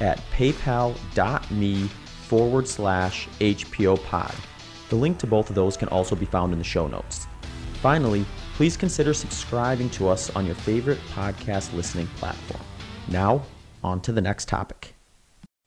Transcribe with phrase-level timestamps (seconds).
[0.00, 1.88] at paypal.me
[2.28, 4.34] forward slash HPO pod.
[4.88, 7.26] The link to both of those can also be found in the show notes.
[7.74, 8.24] Finally,
[8.54, 12.62] please consider subscribing to us on your favorite podcast listening platform.
[13.08, 13.42] Now,
[13.82, 14.94] on to the next topic.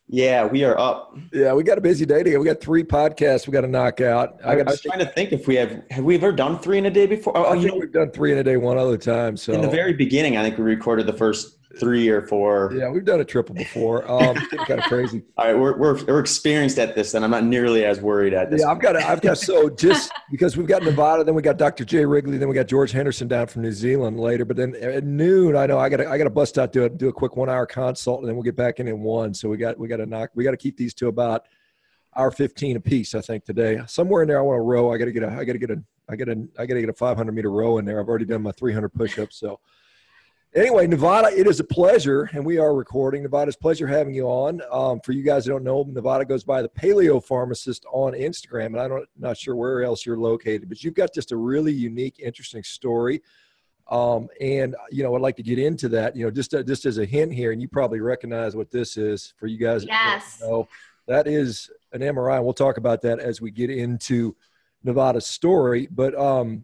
[0.07, 1.17] Yeah, we are up.
[1.31, 2.37] Yeah, we got a busy day today.
[2.37, 4.37] We got three podcasts we got to knock out.
[4.43, 6.77] I, I, I was trying to think if we have have we ever done three
[6.77, 7.35] in a day before?
[7.35, 9.37] Oh, you know, we've done three in a day one other time.
[9.37, 12.71] So in the very beginning, I think we recorded the first three or four.
[12.75, 14.09] Yeah, we've done a triple before.
[14.09, 15.23] Um, kind of crazy.
[15.37, 18.51] All right, we're, we're we're experienced at this, and I'm not nearly as worried at
[18.51, 18.61] this.
[18.61, 21.85] Yeah, I've got I've got so just because we've got Nevada, then we got Dr.
[21.85, 24.45] Jay Wrigley, then we got George Henderson down from New Zealand later.
[24.45, 26.89] But then at noon, I know I got I got to bust out do a
[26.89, 29.33] do a quick one hour consult, and then we'll get back in in one.
[29.33, 31.45] So we got we got to knock we got to keep these to about
[32.15, 33.15] hour 15 a piece.
[33.15, 34.93] I think today somewhere in there I want to row.
[34.93, 36.75] I got to get a I got to get a I got to I got
[36.75, 37.99] to get a 500 meter row in there.
[37.99, 39.59] I've already done my 300 push ups, so
[40.55, 43.23] anyway, Nevada, it is a pleasure, and we are recording.
[43.23, 44.61] Nevada, it's a pleasure having you on.
[44.71, 48.67] Um, for you guys that don't know, Nevada goes by the Paleo Pharmacist on Instagram,
[48.67, 52.19] and I'm not sure where else you're located, but you've got just a really unique,
[52.19, 53.21] interesting story.
[53.89, 56.15] Um, and you know, I'd like to get into that.
[56.15, 58.97] You know, just uh, just as a hint here, and you probably recognize what this
[58.97, 59.85] is for you guys.
[59.85, 60.37] Yes.
[60.37, 60.67] That know,
[61.07, 62.37] that is an MRI.
[62.37, 64.35] And We'll talk about that as we get into
[64.83, 65.87] Nevada's story.
[65.91, 66.63] But um,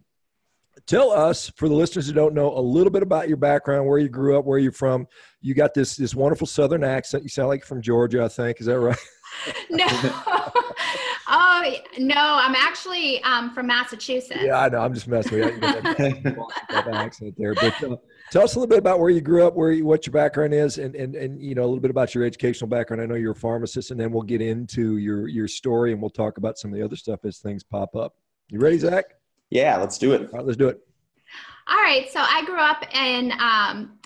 [0.86, 3.98] tell us for the listeners who don't know a little bit about your background where
[3.98, 5.06] you grew up where you're from.
[5.40, 7.22] You got this this wonderful southern accent.
[7.22, 8.60] You sound like you're from georgia i think.
[8.60, 8.98] Is that right?
[9.70, 9.86] No.
[11.32, 14.40] Oh no i'm actually um, from massachusetts.
[14.42, 14.80] Yeah i know.
[14.80, 15.60] I'm just messing with you.
[15.60, 17.54] That accent there.
[17.54, 17.96] But uh,
[18.32, 20.54] tell us a little bit about where you grew up where you, what your background
[20.54, 23.00] is and, and and you know a little bit about your educational background.
[23.00, 26.10] I know you're a pharmacist and then we'll get into your your story and we'll
[26.10, 28.16] talk about some of the other stuff as things pop up.
[28.48, 29.04] You ready zach
[29.50, 30.22] yeah, let's do it.
[30.32, 30.80] All right, let's do it.
[31.68, 32.10] All right.
[32.10, 33.98] So I grew up in um,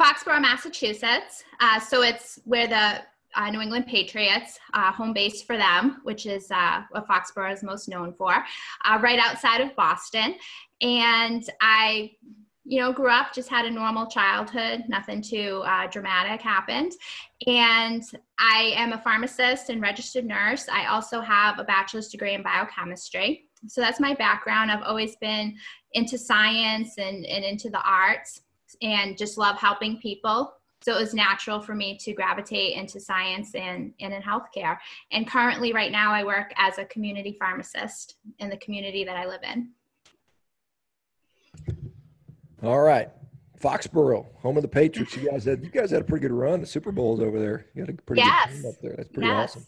[0.00, 1.44] Foxborough, Massachusetts.
[1.60, 3.02] Uh, so it's where the
[3.36, 7.62] uh, New England Patriots, uh, home base for them, which is uh, what Foxborough is
[7.62, 8.44] most known for,
[8.84, 10.34] uh, right outside of Boston.
[10.80, 12.12] And I,
[12.64, 16.92] you know, grew up, just had a normal childhood, nothing too uh, dramatic happened.
[17.46, 18.02] And
[18.38, 20.68] I am a pharmacist and registered nurse.
[20.68, 24.70] I also have a bachelor's degree in biochemistry so that's my background.
[24.70, 25.56] I've always been
[25.92, 28.42] into science and, and into the arts
[28.82, 30.54] and just love helping people.
[30.82, 34.76] So it was natural for me to gravitate into science and, and in healthcare.
[35.12, 39.24] And currently, right now, I work as a community pharmacist in the community that I
[39.24, 39.70] live in.
[42.62, 43.08] All right.
[43.58, 45.16] Foxborough, home of the Patriots.
[45.16, 46.60] You guys had you guys had a pretty good run.
[46.60, 47.66] The Super Bowls over there.
[47.74, 48.48] You had a pretty yes.
[48.48, 48.94] good team up there.
[48.96, 49.50] That's pretty yes.
[49.50, 49.66] awesome.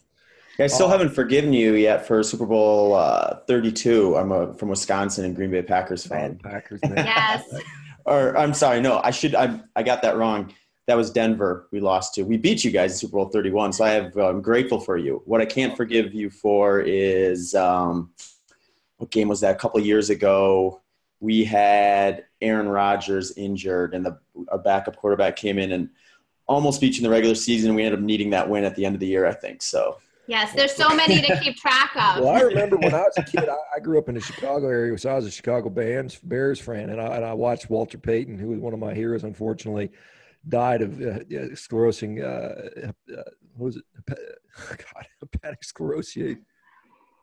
[0.59, 4.17] I still haven't forgiven you yet for Super Bowl uh, 32.
[4.17, 6.39] I'm a, from Wisconsin and Green Bay Packers fan.
[6.43, 6.93] Packers, man.
[7.05, 7.43] yes.
[8.05, 9.35] or I'm sorry, no, I should.
[9.35, 10.53] I I got that wrong.
[10.87, 11.67] That was Denver.
[11.71, 12.23] We lost to.
[12.23, 13.73] We beat you guys in Super Bowl 31.
[13.73, 14.17] So I have.
[14.17, 15.21] I'm grateful for you.
[15.25, 18.11] What I can't forgive you for is um,
[18.97, 19.55] what game was that?
[19.55, 20.81] A couple years ago,
[21.19, 24.17] we had Aaron Rodgers injured, and the
[24.47, 25.89] our backup quarterback came in and
[26.47, 27.75] almost beat you in the regular season.
[27.75, 29.61] We ended up needing that win at the end of the year, I think.
[29.61, 32.23] So Yes, there's so many to keep track of.
[32.23, 34.67] Well, I remember when I was a kid, I, I, grew up in the Chicago
[34.67, 37.97] area, so I was a Chicago Bears, Bears fan, and I, and I watched Walter
[37.97, 39.89] Payton, who was one of my heroes, unfortunately,
[40.49, 41.19] died of uh,
[41.55, 42.87] sclerosing, uh,
[43.17, 43.23] uh,
[43.55, 43.83] what was it?
[44.07, 46.35] God, hepatic sclerosis.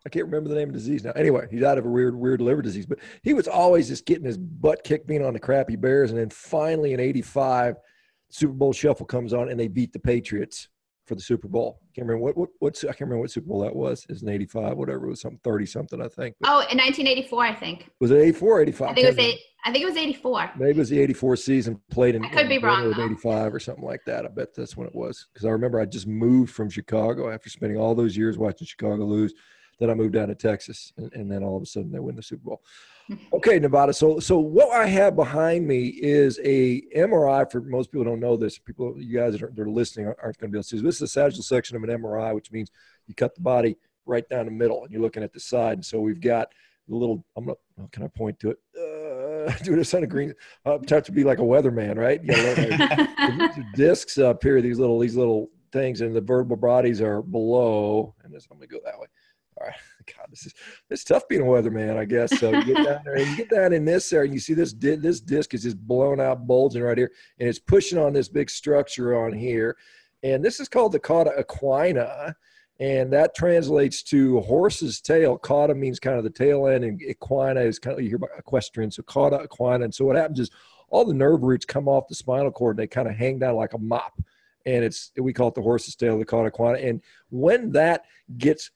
[0.07, 1.13] I can't remember the name of the disease now.
[1.13, 4.25] Anyway, he died of a weird, weird liver disease, but he was always just getting
[4.25, 6.11] his butt kicked being on the crappy Bears.
[6.11, 7.77] And then finally in 85,
[8.29, 10.69] Super Bowl shuffle comes on and they beat the Patriots
[11.07, 11.81] for the Super Bowl.
[11.83, 14.07] I can't remember what, what what's I can't remember what Super Bowl that was.
[14.09, 15.07] It's an 85, whatever.
[15.07, 16.37] It was something 30 something, I think.
[16.41, 17.91] But oh, in 1984, I think.
[18.01, 18.89] Was it 84 85?
[18.89, 20.53] I think it was eight, I think it was 84.
[20.57, 22.93] Maybe it was the 84 season played in I could be wrong.
[22.93, 24.25] 85 or something like that.
[24.25, 25.27] I bet that's when it was.
[25.33, 29.05] Because I remember I just moved from Chicago after spending all those years watching Chicago
[29.05, 29.33] lose.
[29.85, 32.17] Then I moved down to Texas, and, and then all of a sudden they win
[32.17, 32.63] the Super Bowl.
[33.35, 33.93] Okay, Nevada.
[33.93, 37.53] So, so what I have behind me is a MRI.
[37.53, 38.59] For most people don't know this.
[38.59, 40.69] People, you guys that are, that are listening aren't, aren't going to be able to
[40.71, 40.81] see.
[40.81, 42.71] This is a sagittal section of an MRI, which means
[43.07, 43.77] you cut the body
[44.07, 45.75] right down the middle, and you're looking at the side.
[45.75, 46.49] And so we've got
[46.89, 47.23] the little.
[47.37, 47.59] I'm not.
[47.79, 48.59] How can I point to it?
[48.75, 50.33] Uh, dude, it's on a green.
[50.65, 52.25] I'm uh, to be like a weatherman, right?
[52.25, 54.63] You know, like, discs up here.
[54.63, 58.15] These little, these little things, and the vertebral bodies are below.
[58.25, 59.09] And this, I'm gonna go that way.
[60.17, 60.55] God, this is
[60.91, 62.39] it's tough being a weatherman, I guess.
[62.39, 64.55] So you get down there, and you get down in this area, and you see
[64.55, 68.29] this this disc is just blown out, bulging right here, and it's pushing on this
[68.29, 69.77] big structure on here,
[70.23, 72.35] and this is called the cauda equina,
[72.81, 75.39] and that translates to horse's tail.
[75.39, 78.31] Cauda means kind of the tail end, and equina is kind of you hear about
[78.39, 78.91] equestrian.
[78.91, 80.51] So cauda equina, and so what happens is
[80.91, 83.57] all the nerve roots come off the spinal cord, and they kind of hang down
[83.57, 84.21] like a mop,
[84.67, 87.01] and it's we call it the horse's tail, the cauda equina, and
[87.31, 88.05] when that
[88.39, 88.71] gets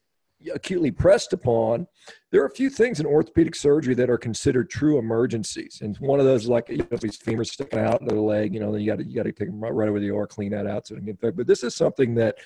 [0.54, 1.86] acutely pressed upon,
[2.30, 5.80] there are a few things in orthopedic surgery that are considered true emergencies.
[5.82, 8.54] And one of those is like you know, these femurs sticking out of the leg,
[8.54, 10.26] you know, then you got to you got to take them right over the OR,
[10.26, 11.36] clean that out so it can infect.
[11.36, 12.36] But this is something that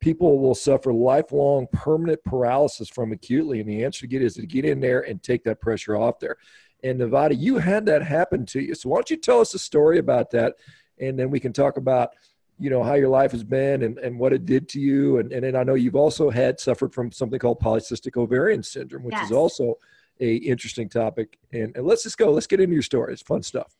[0.00, 3.60] people will suffer lifelong permanent paralysis from acutely.
[3.60, 6.18] And the answer to get is to get in there and take that pressure off
[6.18, 6.36] there.
[6.82, 8.74] And Nevada, you had that happen to you.
[8.74, 10.54] So why don't you tell us a story about that?
[11.00, 12.10] And then we can talk about
[12.58, 15.18] you know how your life has been and, and what it did to you.
[15.18, 19.04] And, and then i know you've also had suffered from something called polycystic ovarian syndrome
[19.04, 19.26] which yes.
[19.26, 19.76] is also
[20.20, 21.38] a interesting topic.
[21.52, 23.12] And, and let's just go let's get into your story.
[23.12, 23.74] It's fun stuff.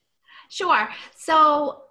[0.49, 0.89] Sure.
[1.17, 1.83] So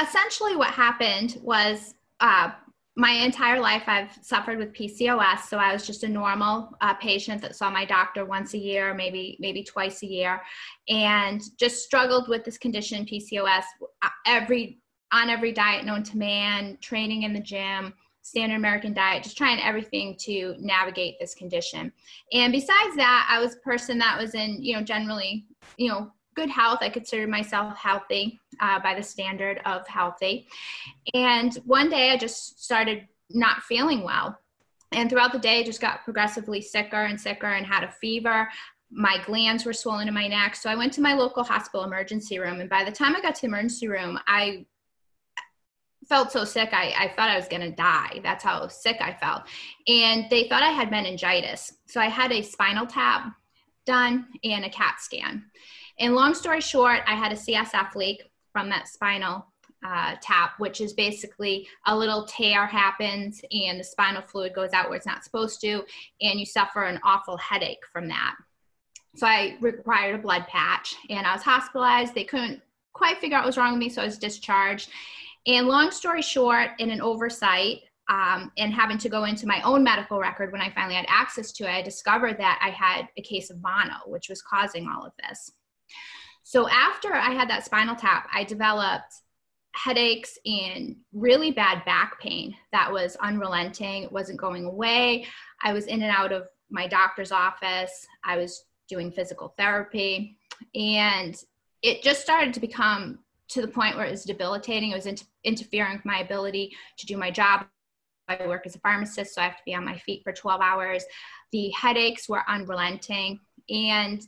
[0.00, 2.50] essentially what happened was uh,
[2.96, 7.40] my entire life i've suffered with pcos so i was just a normal uh, patient
[7.40, 10.42] that saw my doctor once a year maybe maybe twice a year
[10.88, 13.62] and just struggled with this condition pcos
[14.02, 14.80] uh, every
[15.12, 19.60] on every diet known to man, training in the gym, standard American diet, just trying
[19.60, 21.92] everything to navigate this condition.
[22.32, 25.46] And besides that, I was a person that was in, you know, generally,
[25.76, 26.78] you know, good health.
[26.82, 30.46] I considered myself healthy uh, by the standard of healthy.
[31.14, 34.38] And one day I just started not feeling well.
[34.92, 38.48] And throughout the day, I just got progressively sicker and sicker and had a fever
[38.90, 40.56] my glands were swollen in my neck.
[40.56, 42.60] So I went to my local hospital emergency room.
[42.60, 44.64] And by the time I got to the emergency room, I
[46.08, 48.20] felt so sick I, I thought I was going to die.
[48.22, 49.42] That's how sick I felt.
[49.86, 51.74] And they thought I had meningitis.
[51.86, 53.32] So I had a spinal tap
[53.84, 55.44] done and a CAT scan.
[55.98, 58.22] And long story short, I had a CSF leak
[58.52, 59.46] from that spinal
[59.86, 64.88] uh, tap, which is basically a little tear happens and the spinal fluid goes out
[64.88, 65.84] where it's not supposed to,
[66.20, 68.34] and you suffer an awful headache from that.
[69.16, 72.14] So I required a blood patch and I was hospitalized.
[72.14, 72.60] They couldn't
[72.92, 74.90] quite figure out what was wrong with me, so I was discharged.
[75.46, 79.82] And long story short, in an oversight um, and having to go into my own
[79.84, 83.22] medical record when I finally had access to it, I discovered that I had a
[83.22, 85.52] case of mono, which was causing all of this.
[86.42, 89.12] So after I had that spinal tap, I developed
[89.74, 94.04] headaches and really bad back pain that was unrelenting.
[94.04, 95.26] It wasn't going away.
[95.62, 98.06] I was in and out of my doctor's office.
[98.24, 100.38] I was doing physical therapy.
[100.74, 101.36] And
[101.82, 103.18] it just started to become
[103.48, 104.92] to the point where it was debilitating.
[104.92, 107.66] It was inter- interfering with my ability to do my job.
[108.28, 110.60] I work as a pharmacist, so I have to be on my feet for 12
[110.60, 111.04] hours.
[111.52, 113.40] The headaches were unrelenting.
[113.70, 114.22] And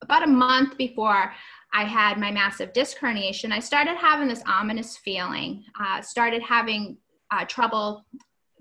[0.00, 1.32] about a month before
[1.74, 6.96] I had my massive disc herniation, I started having this ominous feeling, uh, started having
[7.30, 8.04] uh, trouble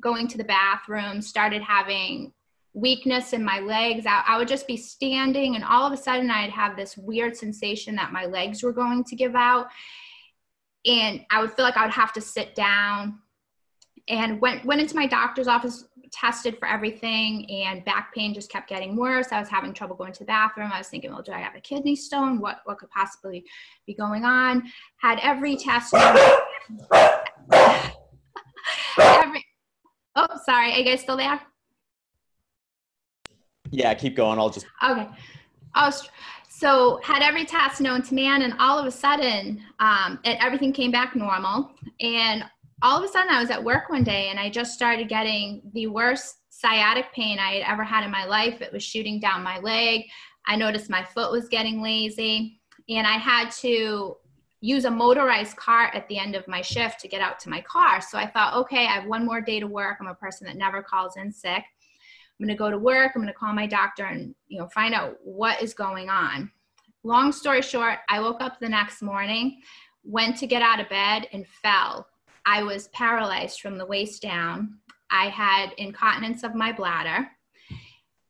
[0.02, 2.34] going to the bathroom, started having
[2.74, 4.06] weakness in my legs.
[4.06, 7.36] I, I, would just be standing, and all of a sudden, I'd have this weird
[7.36, 9.68] sensation that my legs were going to give out
[10.86, 13.20] and I would feel like I would have to sit down.
[14.08, 18.68] And went went into my doctor's office, tested for everything, and back pain just kept
[18.68, 19.28] getting worse.
[19.32, 20.72] I was having trouble going to the bathroom.
[20.74, 22.40] I was thinking, well, do I have a kidney stone?
[22.40, 23.46] What what could possibly
[23.86, 24.64] be going on?
[24.98, 25.94] Had every test.
[28.98, 29.46] every,
[30.16, 30.74] oh, sorry.
[30.74, 31.40] Are you guys still there?
[33.72, 34.38] Yeah, keep going.
[34.38, 34.68] I'll just.
[34.84, 35.08] Okay.
[35.76, 36.10] Was
[36.62, 40.72] so had every test known to man and all of a sudden um, it, everything
[40.72, 42.44] came back normal and
[42.84, 45.62] all of a sudden i was at work one day and i just started getting
[45.74, 49.42] the worst sciatic pain i had ever had in my life it was shooting down
[49.42, 50.04] my leg
[50.46, 52.60] i noticed my foot was getting lazy
[52.90, 54.16] and i had to
[54.60, 57.62] use a motorized cart at the end of my shift to get out to my
[57.62, 60.46] car so i thought okay i have one more day to work i'm a person
[60.46, 61.64] that never calls in sick
[62.42, 63.12] I'm going to go to work.
[63.14, 66.52] I'm going to call my doctor and you know find out what is going on.
[67.04, 69.62] Long story short, I woke up the next morning,
[70.04, 72.08] went to get out of bed and fell.
[72.44, 74.80] I was paralyzed from the waist down.
[75.12, 77.30] I had incontinence of my bladder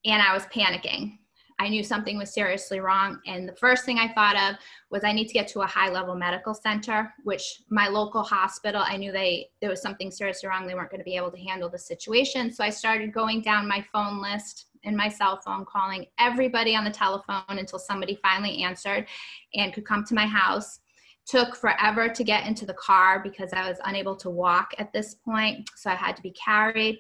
[0.04, 1.18] and I was panicking.
[1.62, 3.20] I knew something was seriously wrong.
[3.28, 4.56] And the first thing I thought of
[4.90, 8.82] was I need to get to a high level medical center, which my local hospital,
[8.84, 10.66] I knew they there was something seriously wrong.
[10.66, 12.52] They weren't going to be able to handle the situation.
[12.52, 16.84] So I started going down my phone list and my cell phone, calling everybody on
[16.84, 19.06] the telephone until somebody finally answered
[19.54, 20.80] and could come to my house.
[21.28, 25.14] Took forever to get into the car because I was unable to walk at this
[25.14, 26.98] point, so I had to be carried.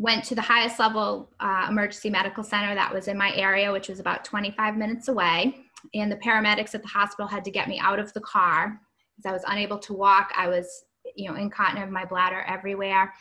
[0.00, 3.88] Went to the highest level uh, emergency medical center that was in my area, which
[3.88, 5.54] was about 25 minutes away.
[5.94, 8.80] And the paramedics at the hospital had to get me out of the car
[9.14, 10.32] because I was unable to walk.
[10.34, 13.12] I was, you know, incontinent of my bladder everywhere.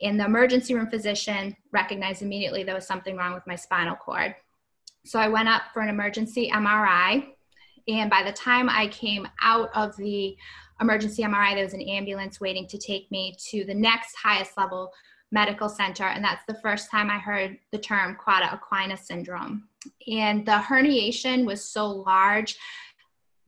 [0.00, 4.36] And the emergency room physician recognized immediately there was something wrong with my spinal cord.
[5.04, 7.26] So I went up for an emergency MRI
[7.88, 10.36] and by the time I came out of the
[10.80, 14.92] emergency MRI, there was an ambulance waiting to take me to the next highest level
[15.32, 16.04] medical center.
[16.04, 19.68] And that's the first time I heard the term cauda equina syndrome.
[20.10, 22.56] And the herniation was so large,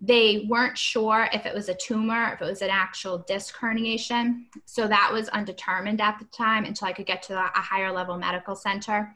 [0.00, 4.44] they weren't sure if it was a tumor, if it was an actual disc herniation.
[4.64, 8.16] So that was undetermined at the time until I could get to a higher level
[8.16, 9.14] medical center.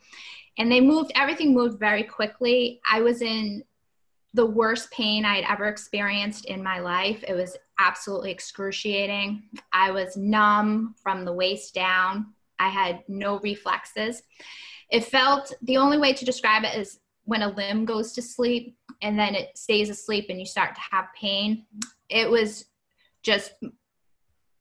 [0.58, 2.80] And they moved, everything moved very quickly.
[2.90, 3.62] I was in
[4.34, 7.22] the worst pain I had ever experienced in my life.
[7.28, 9.44] It was absolutely excruciating.
[9.72, 12.32] I was numb from the waist down.
[12.58, 14.22] I had no reflexes.
[14.90, 18.76] It felt the only way to describe it is when a limb goes to sleep
[19.00, 21.64] and then it stays asleep and you start to have pain.
[22.08, 22.66] It was
[23.22, 23.52] just,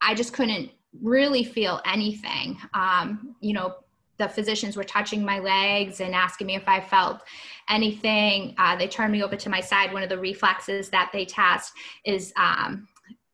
[0.01, 0.71] I just couldn't
[1.01, 2.57] really feel anything.
[2.73, 3.75] Um, you know,
[4.17, 7.21] the physicians were touching my legs and asking me if I felt
[7.69, 8.53] anything.
[8.57, 9.91] Uh, they turned me over to my side.
[9.91, 11.73] One of the reflexes that they test
[12.05, 12.87] is, um,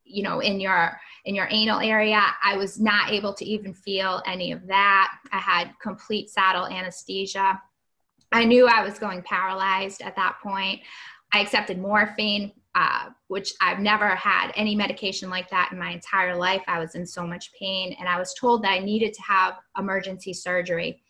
[0.06, 2.22] you know, in your in your anal area.
[2.41, 5.13] I was not able to even feel any of that.
[5.31, 7.62] I had complete saddle anesthesia.
[8.31, 10.79] I knew I was going paralyzed at that point.
[11.34, 16.36] I accepted morphine, uh, which I've never had any medication like that in my entire
[16.36, 16.63] life.
[16.65, 19.55] I was in so much pain, and I was told that I needed to have
[19.77, 21.01] emergency surgery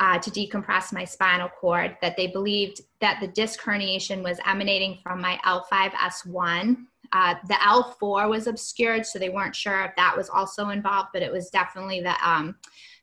[0.00, 4.98] uh, to decompress my spinal cord, that they believed that the disc herniation was emanating
[5.04, 6.86] from my L5S1.
[7.14, 11.22] Uh, the L4 was obscured, so they weren't sure if that was also involved, but
[11.22, 12.56] it was definitely the, um,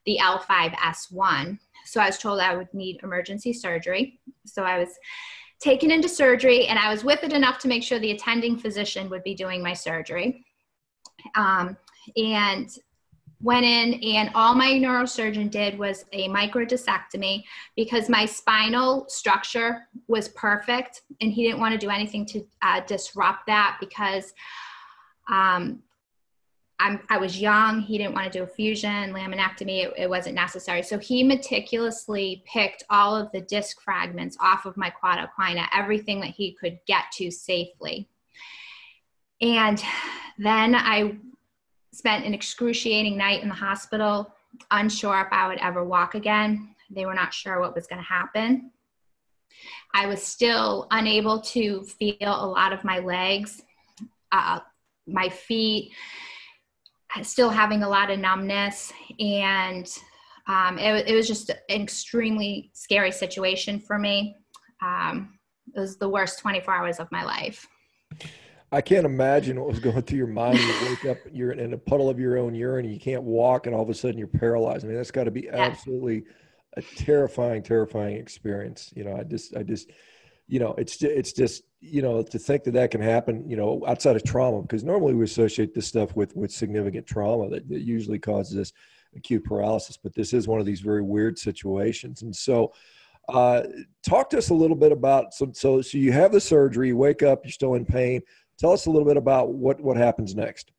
[0.06, 1.58] the L5S1.
[1.86, 4.20] So I was told I would need emergency surgery.
[4.46, 4.90] So I was
[5.62, 9.10] taken into surgery, and I was with it enough to make sure the attending physician
[9.10, 10.46] would be doing my surgery.
[11.36, 11.78] Um,
[12.18, 12.70] and
[13.44, 17.44] went in and all my neurosurgeon did was a microdiscectomy
[17.76, 22.82] because my spinal structure was perfect and he didn't want to do anything to uh,
[22.82, 24.34] disrupt that because
[25.30, 25.82] um,
[26.80, 27.82] I'm, i was young.
[27.82, 29.86] He didn't want to do a fusion, laminectomy.
[29.86, 30.82] It, it, wasn't necessary.
[30.82, 36.20] So he meticulously picked all of the disc fragments off of my cauda equina, everything
[36.22, 38.10] that he could get to safely.
[39.42, 39.82] And
[40.40, 41.18] then I
[41.94, 44.34] spent an excruciating night in the hospital,
[44.72, 46.76] unsure if I would ever walk again.
[46.90, 48.72] They were not sure what was going to happen.
[49.94, 53.62] I was still unable to feel a lot of my legs,
[54.32, 54.60] uh,
[55.08, 55.92] my feet
[57.22, 59.88] still having a lot of numbness and
[60.48, 64.36] um, it, it, was just an extremely scary situation for me
[64.82, 65.38] um,
[65.76, 67.68] it was the worst 24 hours of my life
[68.72, 71.78] i can't imagine what was going through your mind you wake up you're in a
[71.78, 74.28] puddle of your own urine and you can't walk and all of a sudden you're
[74.28, 75.58] paralyzed i mean that's got to be yeah.
[75.58, 76.24] absolutely
[76.78, 79.92] a terrifying terrifying experience you know i just i just
[80.52, 83.82] you know, it's it's just you know to think that that can happen, you know,
[83.88, 87.80] outside of trauma, because normally we associate this stuff with with significant trauma that, that
[87.80, 88.74] usually causes this
[89.16, 92.72] acute paralysis, but this is one of these very weird situations, and so.
[93.30, 93.64] Uh,
[94.04, 96.98] talk to us a little bit about so, so so you have the surgery you
[96.98, 98.20] wake up you're still in pain
[98.62, 100.72] tell us a little bit about what what happens next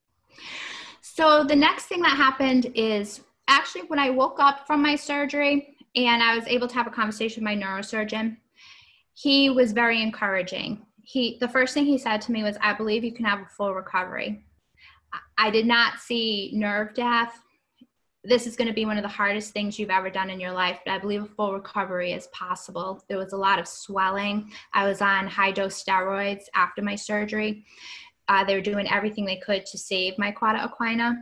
[1.03, 5.77] so the next thing that happened is actually when i woke up from my surgery
[5.97, 8.37] and i was able to have a conversation with my neurosurgeon
[9.15, 10.87] he was very encouraging.
[11.03, 13.47] He the first thing he said to me was, "I believe you can have a
[13.47, 14.45] full recovery."
[15.37, 17.43] I did not see nerve death.
[18.25, 20.53] This is going to be one of the hardest things you've ever done in your
[20.53, 23.03] life, but I believe a full recovery is possible.
[23.09, 24.53] There was a lot of swelling.
[24.73, 27.65] I was on high dose steroids after my surgery.
[28.29, 31.17] Uh, they were doing everything they could to save my cauda equina.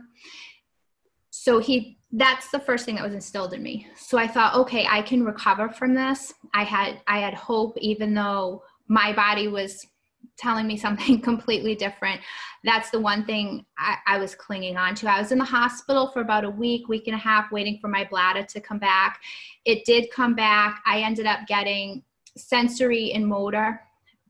[1.31, 4.85] So he that's the first thing that was instilled in me so i thought okay
[4.89, 9.87] i can recover from this i had i had hope even though my body was
[10.37, 12.21] telling me something completely different
[12.63, 16.11] that's the one thing I, I, was clinging on to i was in the hospital
[16.11, 19.19] for about a week week and a half waiting for my bladder to come back
[19.65, 22.03] it did come back i ended up getting
[22.37, 23.81] sensory and motor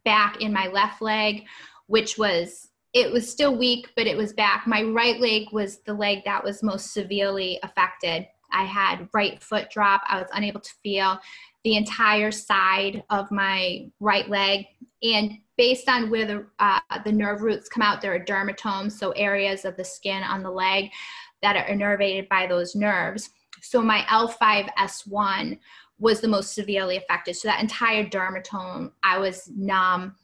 [0.06, 1.44] back in my left leg
[1.88, 4.68] which was it was still weak, but it was back.
[4.68, 8.28] My right leg was the leg that was most severely affected.
[8.52, 10.02] I had right foot drop.
[10.08, 11.18] I was unable to feel
[11.64, 14.66] the entire side of my right leg.
[15.04, 18.02] And based on where the uh, the nerve roots come out.
[18.02, 20.90] There are dermatomes, so areas of the skin on the leg
[21.44, 23.30] that are innervated by those nerves.
[23.62, 25.60] So my L5S1
[26.00, 27.36] was the most severely affected.
[27.36, 30.16] So that entire dermatome, I was numb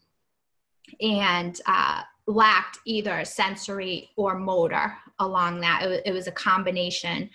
[1.02, 5.84] and uh, lacked either sensory or motor along that.
[5.84, 7.30] It was, it was a combination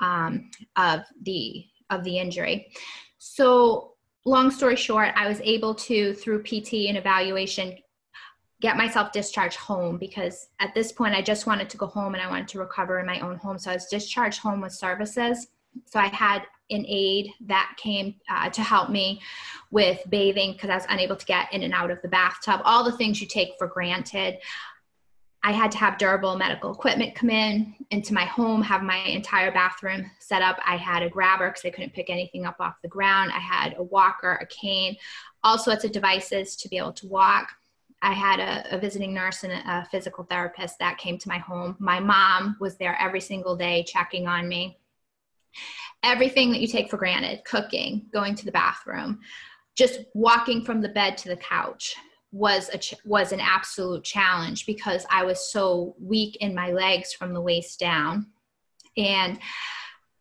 [0.00, 2.70] um, of the of the injury.
[3.16, 3.89] So
[4.24, 7.76] long story short, I was able to through PT and evaluation
[8.60, 12.22] get myself discharged home because at this point I just wanted to go home and
[12.22, 13.58] I wanted to recover in my own home.
[13.58, 15.48] So I was discharged home with services.
[15.86, 19.20] So I had an aide that came uh, to help me
[19.70, 22.84] with bathing because I was unable to get in and out of the bathtub, all
[22.84, 24.38] the things you take for granted.
[25.42, 29.50] I had to have durable medical equipment come in into my home, have my entire
[29.50, 30.58] bathroom set up.
[30.66, 33.32] I had a grabber because I couldn't pick anything up off the ground.
[33.32, 34.96] I had a walker, a cane,
[35.42, 37.52] all sorts of devices to be able to walk.
[38.02, 41.38] I had a, a, visiting nurse and a, a physical therapist that came to my
[41.38, 41.76] home.
[41.78, 44.78] My mom was there every single day checking on me.
[46.02, 49.20] Everything that you take for granted cooking, going to the bathroom,
[49.74, 51.94] just walking from the bed to the couch
[52.32, 57.12] was a ch- was an absolute challenge because I was so weak in my legs
[57.12, 58.26] from the waist down.
[58.96, 59.38] And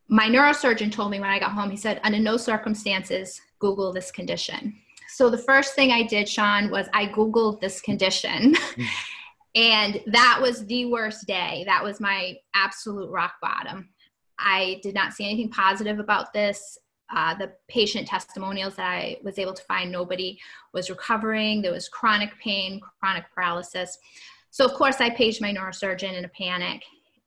[0.07, 4.11] my neurosurgeon told me when I got home, he said, under no circumstances, Google this
[4.11, 4.75] condition.
[5.09, 8.55] So the first thing I did, Sean, was I Googled this condition.
[9.55, 11.63] and that was the worst day.
[11.67, 13.89] That was my absolute rock bottom.
[14.39, 16.77] I did not see anything positive about this.
[17.15, 20.39] Uh, the patient testimonials that I was able to find, nobody
[20.73, 21.61] was recovering.
[21.61, 23.97] There was chronic pain, chronic paralysis.
[24.51, 26.83] So of course, I paged my neurosurgeon in a panic,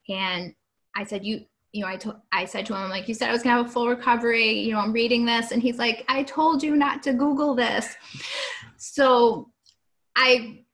[0.09, 0.55] and
[0.95, 3.33] I said, "You, you know, I told, I said to him, like, you said I
[3.33, 4.61] was gonna have a full recovery.
[4.61, 7.97] You know, I'm reading this, and he's like, I told you not to Google this.
[8.77, 9.51] So
[10.15, 10.65] I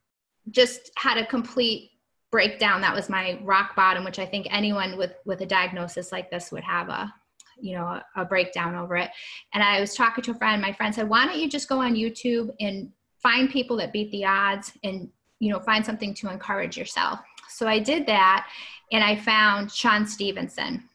[0.51, 1.91] just had a complete
[2.31, 2.81] breakdown.
[2.81, 6.51] That was my rock bottom, which I think anyone with with a diagnosis like this
[6.53, 7.13] would have a
[7.61, 9.11] you know a, breakdown over it.
[9.55, 11.81] And i was talking to a friend my friend said why don't you just go
[11.81, 12.91] on youtube and
[13.23, 15.09] find people that beat the odds and
[15.41, 17.21] you know find something to encourage yourself?
[17.49, 18.49] So i did that
[18.93, 20.89] and i found shawn stevenson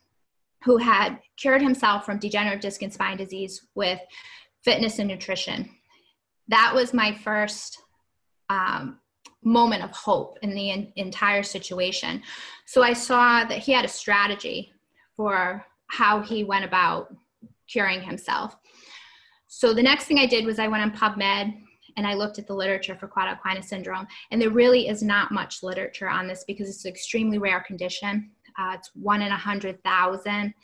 [0.64, 4.00] who had cured himself from degenerative disc and spine disease with
[4.64, 5.70] fitness and nutrition.
[6.48, 7.82] That was my first
[8.50, 9.00] um,
[9.44, 12.22] moment of hope in the in, entire situation.
[12.66, 14.72] So i saw that he had a strategy
[15.16, 17.16] for how he went about
[17.68, 18.58] curing himself.
[19.48, 21.54] So the next thing I did was I went on PubMed
[21.98, 24.08] and I looked at the literature for cauda equina syndrome.
[24.32, 28.32] And there really is not much literature on this because it's an extremely rare condition.
[28.58, 30.56] Uh, it's one in a hundred thousand.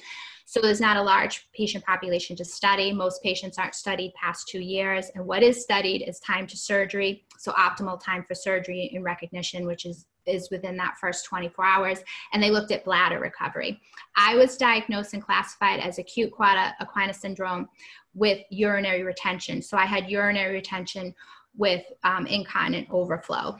[0.45, 2.91] So there's not a large patient population to study.
[2.91, 5.11] Most patients aren't studied past two years.
[5.13, 7.23] And what is studied is time to surgery.
[7.37, 11.99] So optimal time for surgery and recognition, which is is within that first 24 hours,
[12.33, 13.79] and they looked at bladder recovery.
[14.15, 17.69] I was diagnosed and classified as acute cauda equina syndrome
[18.13, 19.61] with urinary retention.
[19.61, 21.13] So I had urinary retention
[21.57, 23.57] with um, incontinent overflow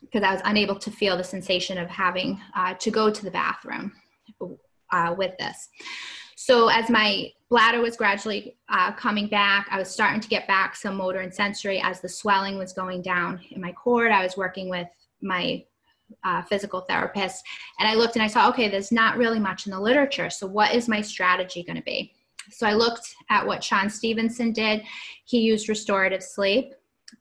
[0.00, 3.30] because I was unable to feel the sensation of having uh, to go to the
[3.30, 3.92] bathroom
[4.92, 5.68] uh, with this.
[6.36, 10.76] So as my bladder was gradually uh, coming back, I was starting to get back
[10.76, 14.12] some motor and sensory as the swelling was going down in my cord.
[14.12, 14.86] I was working with
[15.26, 15.64] my
[16.24, 17.44] uh, physical therapist
[17.78, 20.30] and I looked and I saw, okay, there's not really much in the literature.
[20.30, 22.12] So, what is my strategy going to be?
[22.50, 24.82] So, I looked at what Shawn Stevenson did.
[25.24, 26.74] He used restorative sleep,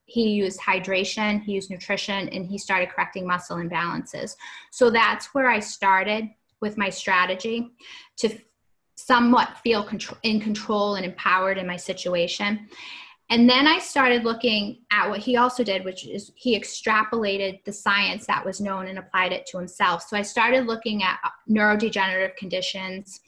[0.06, 4.36] he used hydration, he used nutrition, and he started correcting muscle imbalances.
[4.72, 6.30] So, that's where I started
[6.62, 7.72] with my strategy
[8.18, 8.38] to
[8.96, 9.88] somewhat feel
[10.24, 12.68] in control and empowered in my situation.
[13.30, 17.74] And then I started looking at what he also did, which is he extrapolated the
[17.74, 20.04] science that was known and applied it to himself.
[20.04, 21.18] So I started looking at
[21.50, 23.22] neurodegenerative conditions,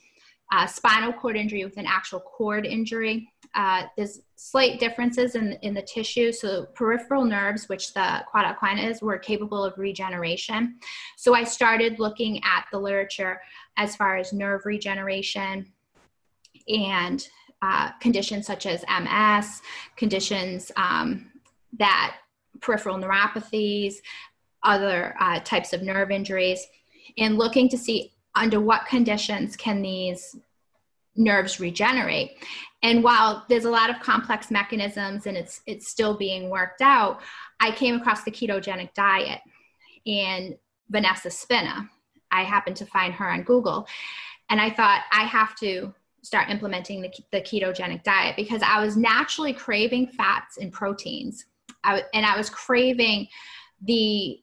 [0.52, 3.28] uh, spinal cord injury with an actual cord injury.
[3.54, 6.30] Uh, there's slight differences in, in the tissue.
[6.30, 10.76] So peripheral nerves, which the cauda equina is, were capable of regeneration.
[11.16, 13.40] So I started looking at the literature
[13.76, 15.72] as far as nerve regeneration
[16.68, 17.26] and
[17.62, 19.60] uh, conditions such as MS,
[19.96, 21.30] conditions um,
[21.78, 22.16] that
[22.60, 23.96] peripheral neuropathies,
[24.62, 26.66] other uh, types of nerve injuries,
[27.16, 30.36] and looking to see under what conditions can these
[31.16, 32.44] nerves regenerate.
[32.82, 37.20] And while there's a lot of complex mechanisms and it's it's still being worked out,
[37.58, 39.40] I came across the ketogenic diet
[40.06, 40.56] and
[40.88, 41.90] Vanessa Spina.
[42.30, 43.88] I happened to find her on Google,
[44.48, 45.92] and I thought I have to
[46.28, 51.46] start implementing the, the ketogenic diet because I was naturally craving fats and proteins.
[51.82, 53.28] I, and I was craving
[53.82, 54.38] the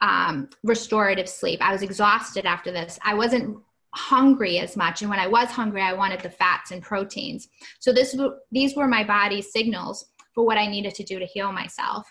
[0.00, 1.60] um, restorative sleep.
[1.60, 2.98] I was exhausted after this.
[3.04, 3.58] I wasn't
[3.92, 7.48] hungry as much and when i was hungry i wanted the fats and proteins
[7.80, 8.16] so this
[8.52, 12.06] these were my body's signals for what i needed to do to heal myself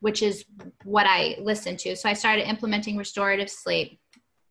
[0.00, 0.46] which is
[0.84, 4.00] what i listened to so i started implementing restorative sleep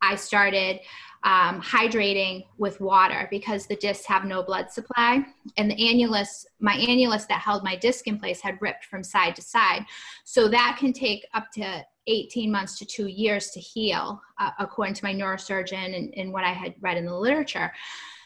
[0.03, 0.79] i started
[1.23, 5.25] um, hydrating with water because the discs have no blood supply
[5.57, 9.35] and the annulus my annulus that held my disc in place had ripped from side
[9.35, 9.85] to side
[10.23, 14.95] so that can take up to 18 months to two years to heal, uh, according
[14.95, 17.71] to my neurosurgeon and, and what I had read in the literature.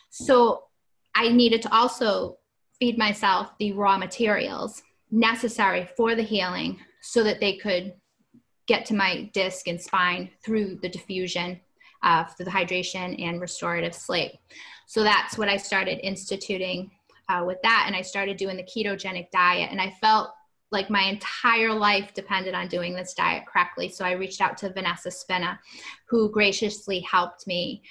[0.10, 0.64] So
[1.16, 2.38] I needed to also
[2.80, 7.94] feed myself the raw materials necessary for the healing so that they could
[8.66, 11.60] get to my disc and spine through the diffusion
[12.04, 14.32] uh, the hydration and restorative sleep.
[14.88, 16.92] So that's what I started instituting
[17.30, 17.86] uh, with that.
[17.88, 19.70] And I started doing the ketogenic diet.
[19.72, 20.30] And I felt
[20.72, 23.90] like my entire life depended on doing this diet correctly.
[23.90, 25.60] So I reached out to Vanessa Spina,
[26.10, 27.84] who graciously helped me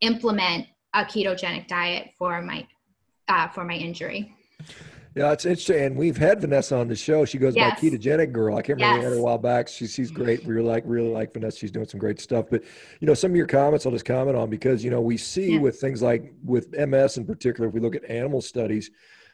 [0.00, 2.66] implement a ketogenic diet for my
[3.28, 4.34] uh, for my injury.
[5.18, 5.82] Yeah, it's interesting.
[5.82, 7.24] And we've had Vanessa on the show.
[7.24, 7.74] She goes yes.
[7.74, 8.56] by Ketogenic Girl.
[8.56, 9.12] I can't remember yes.
[9.12, 9.66] her a while back.
[9.66, 10.44] She, she's great.
[10.44, 11.58] We like really like Vanessa.
[11.58, 12.46] She's doing some great stuff.
[12.48, 12.62] But
[13.00, 15.54] you know, some of your comments I'll just comment on because you know we see
[15.54, 15.58] yeah.
[15.58, 18.92] with things like with MS in particular, if we look at animal studies,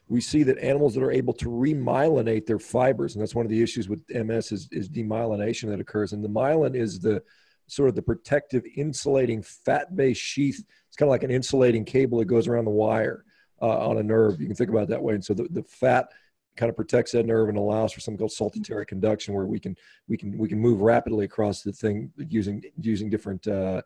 [0.09, 3.51] we see that animals that are able to remyelinate their fibers, and that's one of
[3.51, 6.15] the issues with MS is, is demyelination that occurs.
[6.15, 7.23] And the myelin is the
[7.67, 10.65] sort of the protective insulating fat-based sheath.
[10.89, 13.25] It's kind of like an insulating cable that goes around the wire
[13.63, 14.41] uh, on a nerve.
[14.41, 15.15] You can think about it that way.
[15.15, 16.09] And so the, the fat
[16.57, 19.77] kind of protects that nerve and allows for something called saltatory conduction, where we can
[20.09, 23.83] we can we can move rapidly across the thing using using different uh,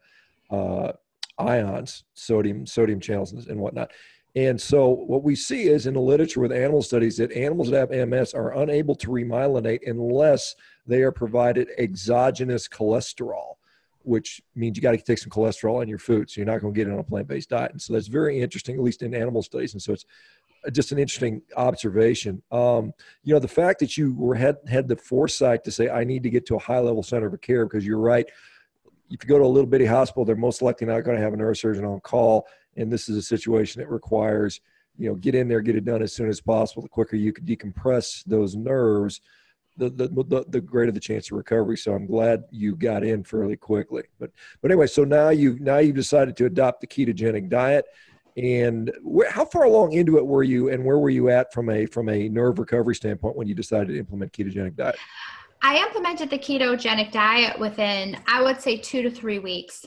[0.51, 0.93] uh,
[1.39, 3.91] ions, sodium sodium channels and, and whatnot.
[4.37, 7.91] And so what we see is in the literature with animal studies that animals that
[7.91, 10.55] have MS are unable to remyelinate unless
[10.87, 13.55] they are provided exogenous cholesterol,
[14.09, 16.31] which means you got to take some cholesterol in your food.
[16.31, 17.73] So you're not going to get it on a plant-based diet.
[17.73, 19.75] And so that's very interesting, at least in animal studies.
[19.75, 20.05] And so it's
[20.73, 22.42] just an interesting observation.
[22.51, 22.92] Um,
[23.23, 26.23] you know, the fact that you were had had the foresight to say, I need
[26.25, 28.27] to get to a high level center of care, because you're right.
[29.11, 31.33] If you go to a little bitty hospital, they're most likely not going to have
[31.33, 32.47] a neurosurgeon on call
[32.79, 34.61] and this is a situation that requires
[34.97, 37.33] you know get in there get it done as soon as possible the quicker you
[37.33, 39.21] can decompress those nerves
[39.79, 41.77] the, the, the, greater the chance of recovery.
[41.77, 44.05] So i'm glad you got in fairly quickly.
[44.19, 47.87] But but anyway so now you now you've decided to adopt the ketogenic diet.
[48.37, 51.71] And where, how far along into it were you and where were you at from
[51.71, 54.97] a from a nerve recovery standpoint when you decided to implement ketogenic diet?
[55.61, 59.87] I implemented the ketogenic diet within i would say two to three weeks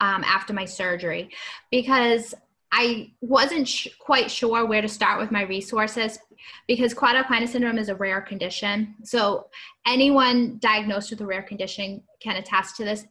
[0.00, 1.30] um, after my surgery.
[1.70, 2.34] Because
[2.76, 6.18] I wasn't sh- quite sure where to start with my resources
[6.66, 8.96] because quad alpina syndrome is a rare condition.
[9.04, 9.46] So
[9.86, 13.04] anyone diagnosed with a rare condition can attest to this.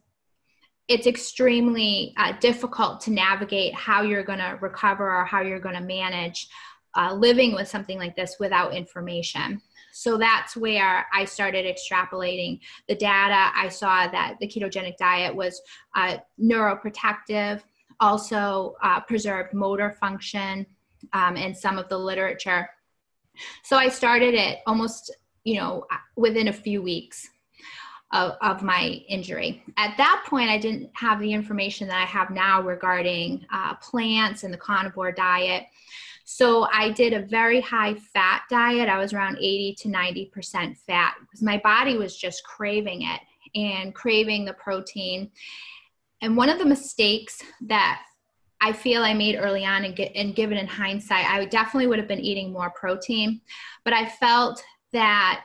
[0.86, 5.76] It's extremely uh, difficult to navigate how you're going to recover or how you're going
[5.76, 6.46] to manage
[6.94, 9.62] uh, living with something like this without information.
[9.94, 13.50] So that's where I started extrapolating the data.
[13.56, 15.58] I saw that the ketogenic diet was
[15.96, 17.62] uh, neuroprotective,
[18.00, 20.66] also uh, preserved motor function
[21.12, 22.68] um, and some of the literature.
[23.62, 27.28] So I started it almost, you know, within a few weeks.
[28.12, 29.64] Of, of, my injury.
[29.76, 34.44] At that point, I didn't have the information that I have now regarding uh, plants
[34.44, 35.64] and the carnivore diet.
[36.24, 38.88] So I did a very high fat diet.
[38.88, 43.20] I was around 80 to 90% fat because my body was just craving it
[43.54, 45.30] and craving the protein.
[46.24, 48.00] And one of the mistakes that
[48.58, 51.98] I feel I made early on and, get, and given in hindsight, I definitely would
[51.98, 53.42] have been eating more protein,
[53.84, 55.44] but I felt that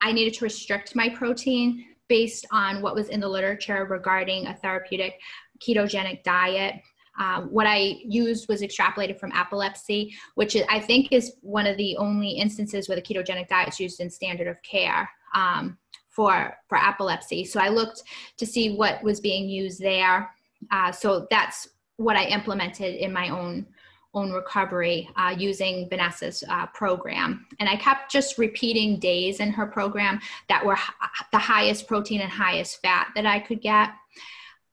[0.00, 4.54] I needed to restrict my protein based on what was in the literature regarding a
[4.54, 5.20] therapeutic
[5.60, 6.76] ketogenic diet.
[7.20, 11.76] Um, what I used was extrapolated from epilepsy, which is, I think is one of
[11.76, 15.10] the only instances where the ketogenic diet is used in standard of care.
[15.34, 15.76] Um,
[16.16, 17.44] for for epilepsy.
[17.44, 18.02] So I looked
[18.38, 20.30] to see what was being used there.
[20.72, 23.66] Uh, so that's what I implemented in my own
[24.14, 27.44] own recovery uh, using Vanessa's uh, program.
[27.60, 32.22] And I kept just repeating days in her program that were h- the highest protein
[32.22, 33.90] and highest fat that I could get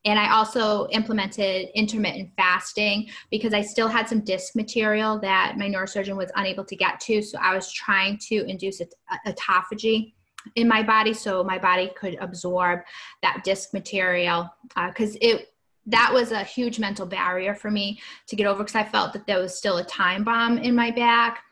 [0.05, 5.67] and I also implemented intermittent fasting because I still had some disc material that my
[5.67, 7.21] neurosurgeon was unable to get to.
[7.21, 8.81] So I was trying to induce
[9.25, 10.13] autophagy
[10.55, 12.81] in my body so my body could absorb
[13.21, 15.49] that disc material because uh, it
[15.85, 19.27] that was a huge mental barrier for me to get over because I felt that
[19.27, 21.43] there was still a time bomb in my back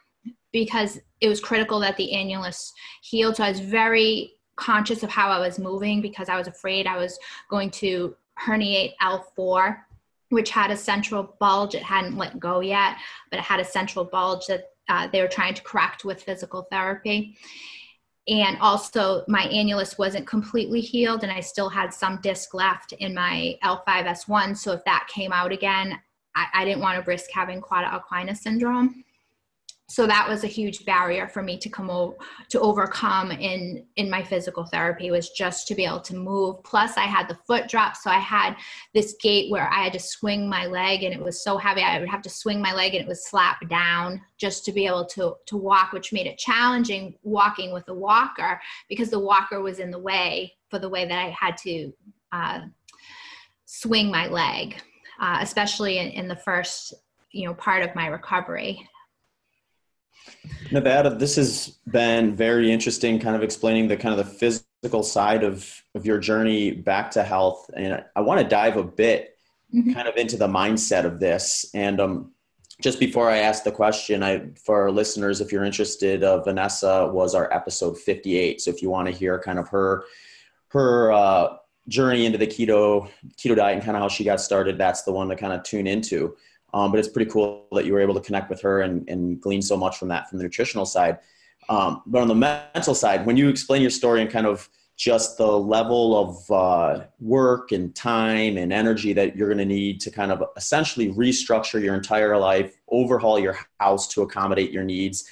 [0.54, 3.38] because it was critical that the annulus healed.
[3.38, 6.98] So I was very conscious of how I was moving because I was afraid I
[6.98, 7.18] was
[7.50, 9.78] going to herniate L4,
[10.30, 11.76] which had a central bulge.
[11.76, 12.96] It hadn't let go yet,
[13.30, 16.68] but it had a central bulge that uh, they were trying to correct with physical
[16.72, 17.38] therapy.
[18.28, 23.16] And also, my annulus wasn't completely healed, and I still had some disc left in
[23.16, 24.58] my L5S1.
[24.58, 26.00] So, if that came out again,
[26.36, 29.04] I, I didn't want to risk having cauda equina syndrome
[29.92, 32.14] so that was a huge barrier for me to come
[32.48, 36.64] to overcome in in my physical therapy was just to be able to move.
[36.64, 38.56] Plus i had the foot drop so i had
[38.94, 42.00] this gait where i had to swing my leg and it was so heavy i
[42.00, 45.06] would have to swing my leg and it would slap down just to be able
[45.06, 49.80] to to walk which made it challenging walking with a walker because the walker was
[49.80, 51.92] in the way for the way that i had to
[52.32, 52.62] uh,
[53.66, 54.82] swing my leg
[55.20, 56.94] uh, especially in, in the first
[57.32, 58.88] you know part of my recovery
[60.72, 65.44] Nevada, this has been very interesting, kind of explaining the kind of the physical side
[65.44, 67.70] of, of your journey back to health.
[67.76, 69.38] And I want to dive a bit
[69.74, 69.94] mm-hmm.
[69.94, 71.70] kind of into the mindset of this.
[71.74, 72.32] And um,
[72.82, 77.08] just before I ask the question, I for our listeners, if you're interested, uh, Vanessa
[77.12, 78.62] was our episode 58.
[78.62, 80.04] So if you want to hear kind of her
[80.70, 81.58] her uh,
[81.88, 85.12] journey into the keto keto diet and kind of how she got started, that's the
[85.12, 86.36] one to kind of tune into.
[86.74, 89.42] Um, but it's pretty cool that you were able to connect with her and, and
[89.42, 91.20] glean so much from that from the nutritional side.
[91.70, 95.38] Um, but on the mental side, when you explain your story and kind of just
[95.38, 100.12] the level of uh, work and time and energy that you're going to need to
[100.12, 105.28] kind of essentially restructure your entire life, overhaul your house to accommodate your needs.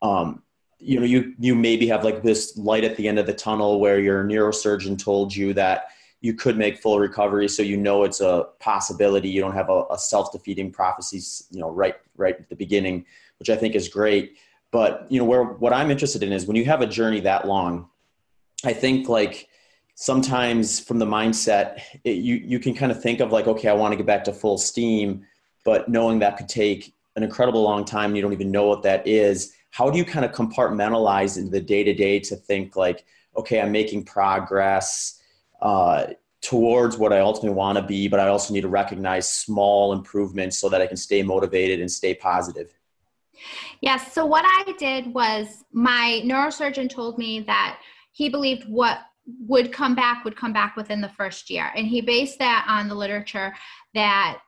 [0.00, 0.42] Um,
[0.78, 3.80] you know, you you maybe have like this light at the end of the tunnel
[3.80, 5.88] where your neurosurgeon told you that
[6.22, 9.28] you could make full recovery so you know it's a possibility.
[9.28, 13.04] You don't have a, a self-defeating prophecies you know right right at the beginning
[13.38, 14.38] which i think is great.
[14.70, 17.46] But you know where what i'm interested in is when you have a journey that
[17.46, 17.90] long
[18.64, 19.48] i think like
[19.94, 23.74] sometimes from the mindset it, you you can kind of think of like okay i
[23.74, 25.26] want to get back to full steam
[25.64, 28.82] but knowing that could take an incredible long time and you don't even know what
[28.82, 32.74] that is how do you kind of compartmentalize into the day to day to think
[32.74, 33.04] like
[33.36, 35.21] okay i'm making progress
[35.62, 36.08] uh,
[36.42, 40.58] towards what I ultimately want to be, but I also need to recognize small improvements
[40.58, 42.74] so that I can stay motivated and stay positive.
[43.80, 44.12] Yes.
[44.12, 48.98] So what I did was my neurosurgeon told me that he believed what
[49.46, 51.70] would come back would come back within the first year.
[51.76, 53.54] And he based that on the literature
[53.94, 54.38] that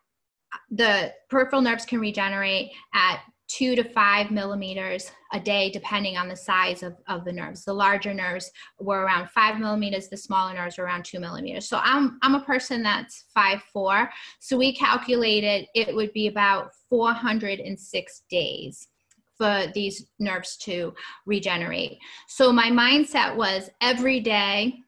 [0.70, 6.36] the peripheral nerves can regenerate at two to five millimeters a day, depending on the
[6.36, 7.64] size of, of the nerves.
[7.64, 11.68] The larger nerves were around five millimeters, the smaller nerves were around two millimeters.
[11.68, 14.10] So I'm, I'm a person that's five four.
[14.40, 18.88] So we calculated it would be about 406 days
[19.36, 20.94] for these nerves to
[21.26, 21.98] regenerate.
[22.28, 24.78] So my mindset was every day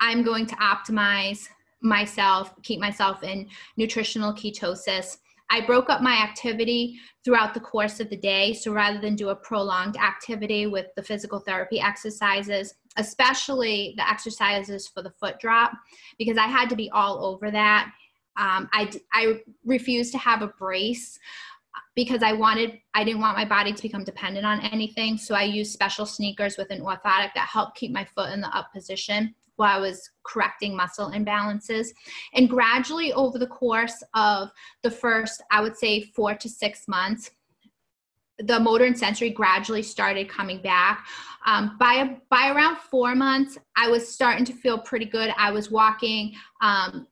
[0.00, 1.48] I'm going to optimize
[1.82, 5.16] myself, keep myself in nutritional ketosis
[5.50, 8.52] I broke up my activity throughout the course of the day.
[8.54, 14.88] So rather than do a prolonged activity with the physical therapy exercises, especially the exercises
[14.88, 15.72] for the foot drop,
[16.18, 17.92] because I had to be all over that.
[18.36, 21.18] Um, I, I refused to have a brace
[21.94, 25.18] because I wanted, I didn't want my body to become dependent on anything.
[25.18, 28.56] So I used special sneakers with an orthotic that helped keep my foot in the
[28.56, 31.88] up position while I was correcting muscle imbalances.
[32.32, 34.50] And gradually over the course of
[34.82, 37.30] the first, I would say, four to six months,
[38.38, 41.06] the motor and sensory gradually started coming back.
[41.44, 45.30] Um, by by around four months, I was starting to feel pretty good.
[45.36, 47.06] I was walking um,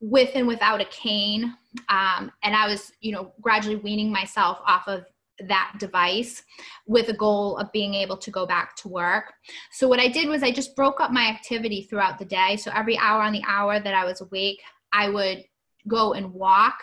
[0.00, 1.56] with and without a cane,
[1.88, 5.06] um, and I was, you know, gradually weaning myself off of
[5.40, 6.42] that device
[6.86, 9.32] with a goal of being able to go back to work.
[9.70, 12.56] So what I did was I just broke up my activity throughout the day.
[12.56, 14.60] So every hour on the hour that I was awake,
[14.92, 15.44] I would
[15.88, 16.78] go and walk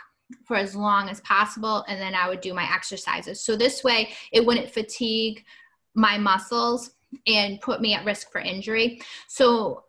[0.46, 3.44] for as long as possible and then I would do my exercises.
[3.44, 5.44] So this way it wouldn't fatigue
[5.96, 6.92] my muscles
[7.28, 9.02] and put me at risk for injury.
[9.28, 9.84] So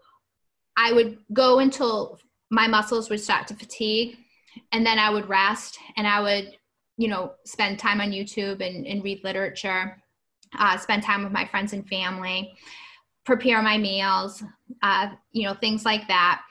[0.77, 2.19] I would go until
[2.51, 4.17] my muscles would start to fatigue
[4.73, 6.57] and then I would rest and I would
[6.97, 10.01] you know, spend time on YouTube and, and read literature,
[10.59, 12.55] uh, spend time with my friends and family,
[13.25, 14.43] prepare my meals,
[14.83, 16.43] uh, you know, things like that.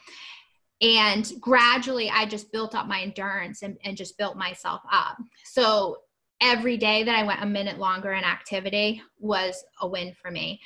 [0.82, 5.18] And gradually, I just built up my endurance and, and just built myself up.
[5.46, 6.00] So
[6.42, 10.60] every day that I went a minute longer in activity was a win for me.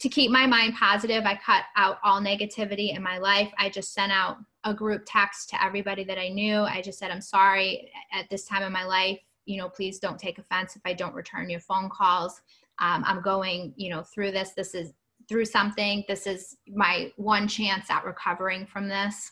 [0.00, 3.50] To keep my mind positive, I cut out all negativity in my life.
[3.58, 4.36] I just sent out
[4.66, 6.58] a group text to everybody that I knew.
[6.60, 9.18] I just said, I'm sorry at this time in my life.
[9.46, 12.42] you know, please don't take offense if I don't return your phone calls.
[12.80, 14.50] Um, I'm going, you know, through this.
[14.56, 14.92] This is
[15.28, 16.04] through something.
[16.08, 19.30] This is my one chance at recovering from this.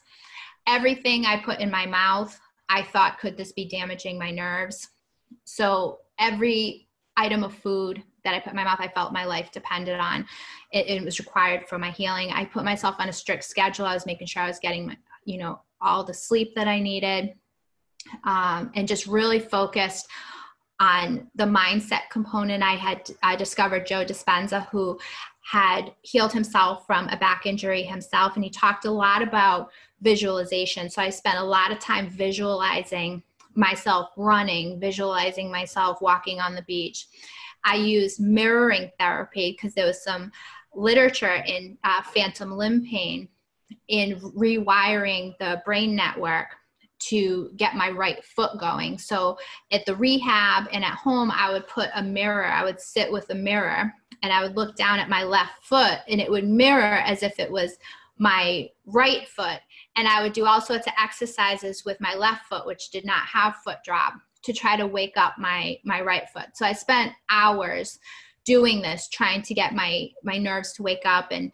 [0.69, 4.89] Everything I put in my mouth, I thought, could this be damaging my nerves?
[5.45, 9.51] So every item of food that I put in my mouth, I felt my life
[9.53, 10.27] depended on.
[10.73, 12.31] It, it, was required for my healing.
[12.31, 13.87] I put myself on a strict schedule.
[13.87, 16.81] I was making sure I was getting, my, you know, all the sleep that I
[16.81, 17.35] needed,
[18.25, 20.09] um, and just really focused
[20.81, 22.63] on the mindset component.
[22.63, 24.99] I had I discovered Joe Dispenza, who
[25.45, 30.91] had healed himself from a back injury himself, and he talked a lot about visualization.
[30.91, 33.23] So I spent a lot of time visualizing
[33.55, 37.07] myself running, visualizing myself walking on the beach.
[37.65, 40.33] I used mirroring therapy because there was some
[40.75, 43.29] literature in uh, phantom limb pain
[43.89, 46.49] in rewiring the brain network
[46.99, 48.99] to get my right foot going.
[48.99, 49.37] So
[49.73, 53.29] at the rehab and at home, I would put a mirror, I would sit with
[53.31, 57.01] a mirror and I would look down at my left foot and it would mirror
[57.05, 57.77] as if it was
[58.19, 59.61] my right foot.
[59.97, 63.27] And I would do all sorts of exercises with my left foot, which did not
[63.27, 66.49] have foot drop to try to wake up my my right foot.
[66.55, 67.99] So I spent hours
[68.45, 71.51] doing this trying to get my my nerves to wake up and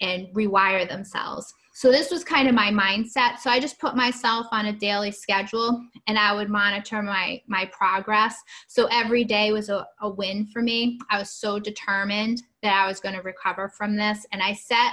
[0.00, 1.52] and rewire themselves.
[1.76, 3.38] So this was kind of my mindset.
[3.38, 7.66] So I just put myself on a daily schedule and I would monitor my my
[7.66, 8.34] progress.
[8.66, 10.98] So every day was a, a win for me.
[11.10, 14.24] I was so determined that I was going to recover from this.
[14.32, 14.92] And I set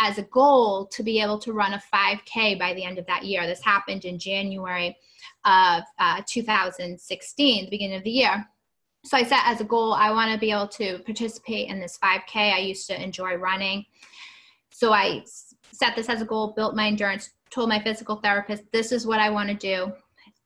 [0.00, 3.24] as a goal to be able to run a 5K by the end of that
[3.24, 3.46] year.
[3.46, 4.96] This happened in January
[5.44, 8.44] of uh, 2016, the beginning of the year.
[9.04, 11.98] So I set as a goal, I want to be able to participate in this
[12.02, 12.54] 5K.
[12.54, 13.84] I used to enjoy running.
[14.74, 15.24] So I
[15.70, 19.20] set this as a goal, built my endurance, told my physical therapist, this is what
[19.20, 19.92] I want to do.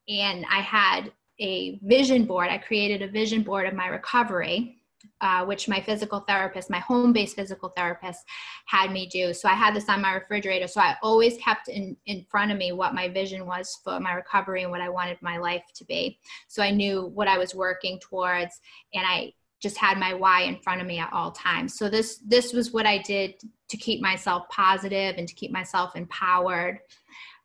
[0.07, 1.11] And I had
[1.41, 2.49] a vision board.
[2.51, 4.79] I created a vision board of my recovery
[5.21, 8.25] uh, which my physical therapist, my home based physical therapist,
[8.67, 9.33] had me do.
[9.33, 10.69] So I had this on my refrigerator.
[10.69, 14.13] So I always kept in, in front of me what my vision was for my
[14.13, 16.19] recovery and what I wanted my life to be.
[16.47, 18.61] So I knew what I was working towards
[18.95, 21.77] and I just had my why in front of me at all times.
[21.77, 23.35] So this this was what I did
[23.69, 26.81] to keep myself positive and to keep myself empowered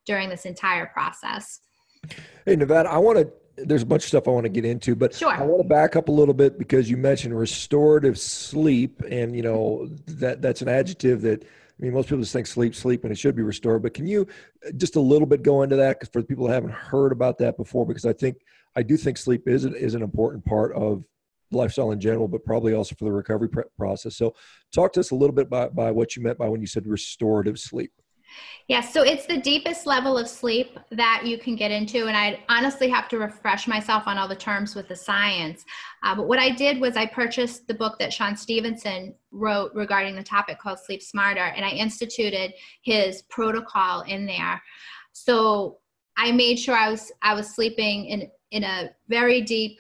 [0.06, 1.62] during this entire process.
[2.45, 4.95] Hey Nevada, I want to there's a bunch of stuff I want to get into,
[4.95, 5.32] but sure.
[5.32, 9.43] I want to back up a little bit because you mentioned restorative sleep, and you
[9.43, 11.47] know that that's an adjective that I
[11.78, 13.84] mean most people just think sleep, sleep, and it should be restored.
[13.84, 14.28] But can you
[14.67, 17.38] uh, just a little bit go into that for the people who haven't heard about
[17.39, 17.86] that before?
[17.86, 18.38] Because I think
[18.76, 21.04] I do think sleep is is an important part of
[21.55, 24.15] lifestyle in general, but probably also for the recovery process.
[24.15, 24.35] So,
[24.73, 26.87] talk to us a little bit by, by what you meant by when you said
[26.87, 27.91] restorative sleep.
[28.67, 32.07] Yes, so it's the deepest level of sleep that you can get into.
[32.07, 35.63] And I honestly have to refresh myself on all the terms with the science.
[36.01, 40.15] Uh, but what I did was I purchased the book that Shawn Stevenson wrote regarding
[40.15, 44.61] the topic called Sleep Smarter, and I instituted his protocol in there.
[45.11, 45.79] So
[46.15, 49.79] I made sure I was I was sleeping in in a very deep,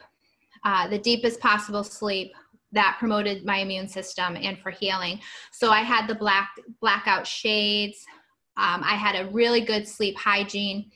[0.65, 2.33] uh, the deepest possible sleep
[2.71, 5.19] that promoted my immune system and for healing.
[5.51, 6.49] So I had the black
[6.81, 7.97] blackout shades.
[8.57, 10.91] Um, I had a really good sleep hygiene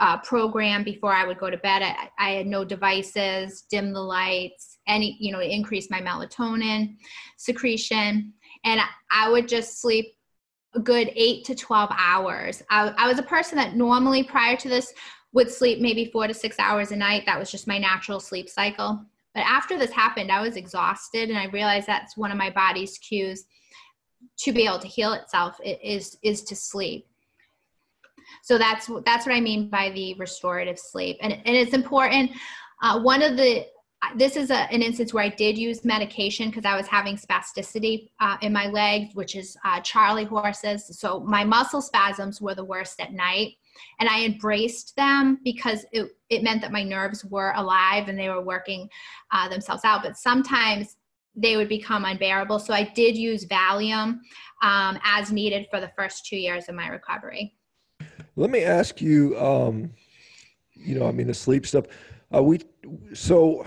[0.00, 1.82] uh, program before I would go to bed.
[1.82, 6.96] I, I, had no devices, dim the lights, any, you know, increase my melatonin
[7.36, 8.32] secretion.
[8.64, 10.14] And I would just sleep
[10.74, 12.62] a good eight to 12 hours.
[12.70, 14.92] I, I was a person that normally prior to this
[15.32, 17.24] would sleep maybe four to six hours a night.
[17.26, 19.04] That was just my natural sleep cycle.
[19.34, 22.98] But after this happened, I was exhausted and I realized that's one of my body's
[22.98, 23.44] cues
[24.38, 27.06] to be able to heal itself is is to sleep
[28.42, 32.30] so that's that's what i mean by the restorative sleep and, and it's important
[32.82, 33.64] uh, one of the
[34.16, 38.08] this is a, an instance where I did use medication because I was having spasticity
[38.18, 40.98] uh, in my legs, which is uh, Charlie horses.
[40.98, 43.56] So my muscle spasms were the worst at night.
[43.98, 48.28] And I embraced them because it, it meant that my nerves were alive and they
[48.28, 48.88] were working
[49.32, 50.02] uh, themselves out.
[50.02, 50.96] But sometimes
[51.36, 52.58] they would become unbearable.
[52.58, 54.20] So I did use Valium
[54.62, 57.54] um, as needed for the first two years of my recovery.
[58.36, 59.90] Let me ask you, um,
[60.74, 61.86] you know, I mean, the sleep stuff.
[62.34, 62.60] Uh, we
[63.12, 63.64] so,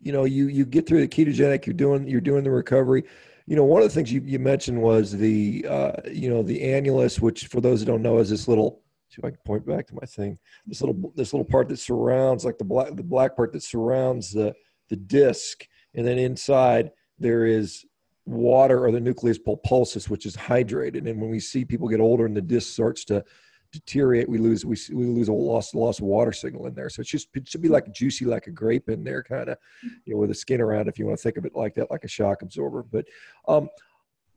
[0.00, 1.66] you know, you you get through the ketogenic.
[1.66, 3.04] You're doing you're doing the recovery.
[3.48, 6.60] You know, one of the things you, you mentioned was the uh, you know the
[6.60, 8.82] annulus, which for those who don't know is this little.
[9.08, 10.38] See if I can point back to my thing.
[10.66, 14.32] This little this little part that surrounds, like the black the black part that surrounds
[14.32, 14.54] the
[14.90, 17.84] the disc and then inside there is
[18.26, 21.08] water or the nucleus pulposus, which is hydrated.
[21.08, 23.24] And when we see people get older and the disc starts to
[23.72, 26.88] deteriorate, we lose we, we lose a loss of water signal in there.
[26.88, 29.58] So it's just it should be like juicy, like a grape in there, kind of,
[30.04, 30.88] you know, with the skin around.
[30.88, 32.82] If you want to think of it like that, like a shock absorber.
[32.82, 33.06] But
[33.46, 33.68] um,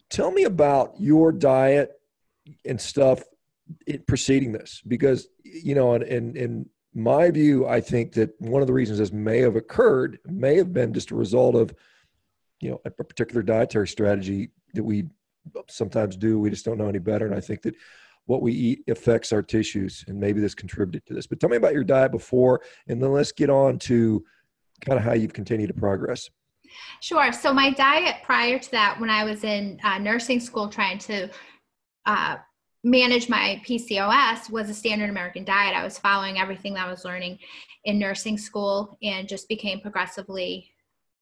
[0.10, 1.92] tell me about your diet
[2.66, 3.24] and stuff
[3.88, 8.62] in preceding this, because you know, and in, in my view, I think that one
[8.62, 11.74] of the reasons this may have occurred may have been just a result of,
[12.60, 15.06] you know, a particular dietary strategy that we
[15.70, 16.38] sometimes do.
[16.40, 17.26] We just don't know any better.
[17.26, 17.76] And I think that
[18.32, 21.28] what we eat affects our tissues, and maybe this contributed to this.
[21.28, 24.24] But tell me about your diet before, and then let's get on to
[24.86, 26.30] kind of how you've continued to progress.
[27.02, 27.34] Sure.
[27.34, 31.28] So my diet prior to that, when I was in uh, nursing school, trying to
[32.06, 32.38] uh,
[32.86, 35.76] manage my PCOS, was a standard American diet.
[35.76, 37.38] I was following everything that I was learning
[37.84, 40.72] in nursing school, and just became progressively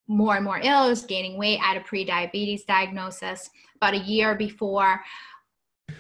[0.08, 0.84] more and more ill.
[0.84, 1.60] I was gaining weight.
[1.60, 5.02] I had a pre-diabetes diagnosis about a year before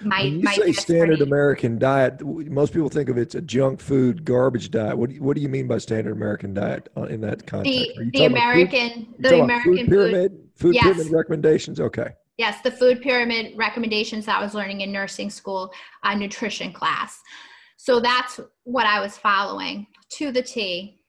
[0.01, 3.79] my, when you my say standard American diet, most people think of it's a junk
[3.79, 4.97] food, garbage diet.
[4.97, 7.91] What do you, what do you mean by standard American diet uh, in that context?
[7.97, 10.83] The, the American, food, the American food pyramid, food, food yes.
[10.83, 11.79] pyramid recommendations.
[11.79, 12.09] Okay.
[12.37, 15.71] Yes, the food pyramid recommendations that I was learning in nursing school,
[16.03, 17.19] uh, nutrition class.
[17.75, 20.99] So that's what I was following to the T,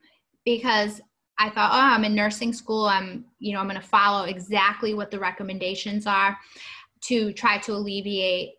[0.44, 1.00] because
[1.38, 2.84] I thought, oh, I'm in nursing school.
[2.84, 6.36] I'm, you know, I'm going to follow exactly what the recommendations are
[7.02, 8.50] to try to alleviate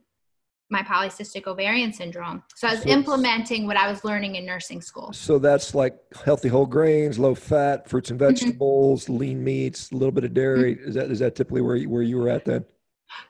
[0.72, 2.42] my polycystic ovarian syndrome.
[2.56, 5.12] So I was so, implementing what I was learning in nursing school.
[5.14, 8.34] So that's like healthy whole grains, low fat, fruits and mm-hmm.
[8.34, 9.18] vegetables, mm-hmm.
[9.18, 10.76] lean meats, a little bit of dairy.
[10.76, 10.90] Mm-hmm.
[10.90, 12.66] Is that is that typically where you, where you were at then?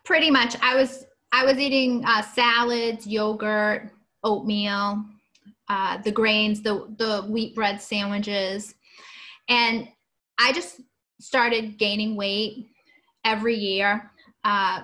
[0.06, 0.56] Pretty much.
[0.62, 3.92] I was I was eating uh, salads, yogurt,
[4.24, 5.04] oatmeal,
[5.68, 8.76] uh, the grains, the the wheat bread sandwiches,
[9.50, 9.88] and
[10.38, 10.82] I just
[11.20, 12.68] started gaining weight
[13.26, 14.12] every year.
[14.44, 14.82] Uh,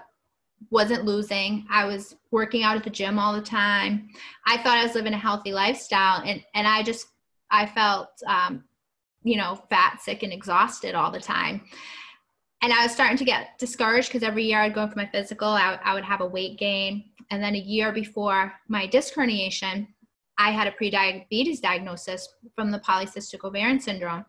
[0.69, 1.65] wasn't losing.
[1.69, 4.09] I was working out at the gym all the time.
[4.45, 7.07] I thought I was living a healthy lifestyle, and and I just
[7.51, 8.63] I felt um,
[9.23, 11.61] you know fat, sick, and exhausted all the time.
[12.61, 15.47] And I was starting to get discouraged because every year I'd go for my physical,
[15.47, 17.11] I, I would have a weight gain.
[17.29, 19.87] And then a year before my disc herniation,
[20.39, 24.25] I had a pre-diabetes diagnosis from the polycystic ovarian syndrome.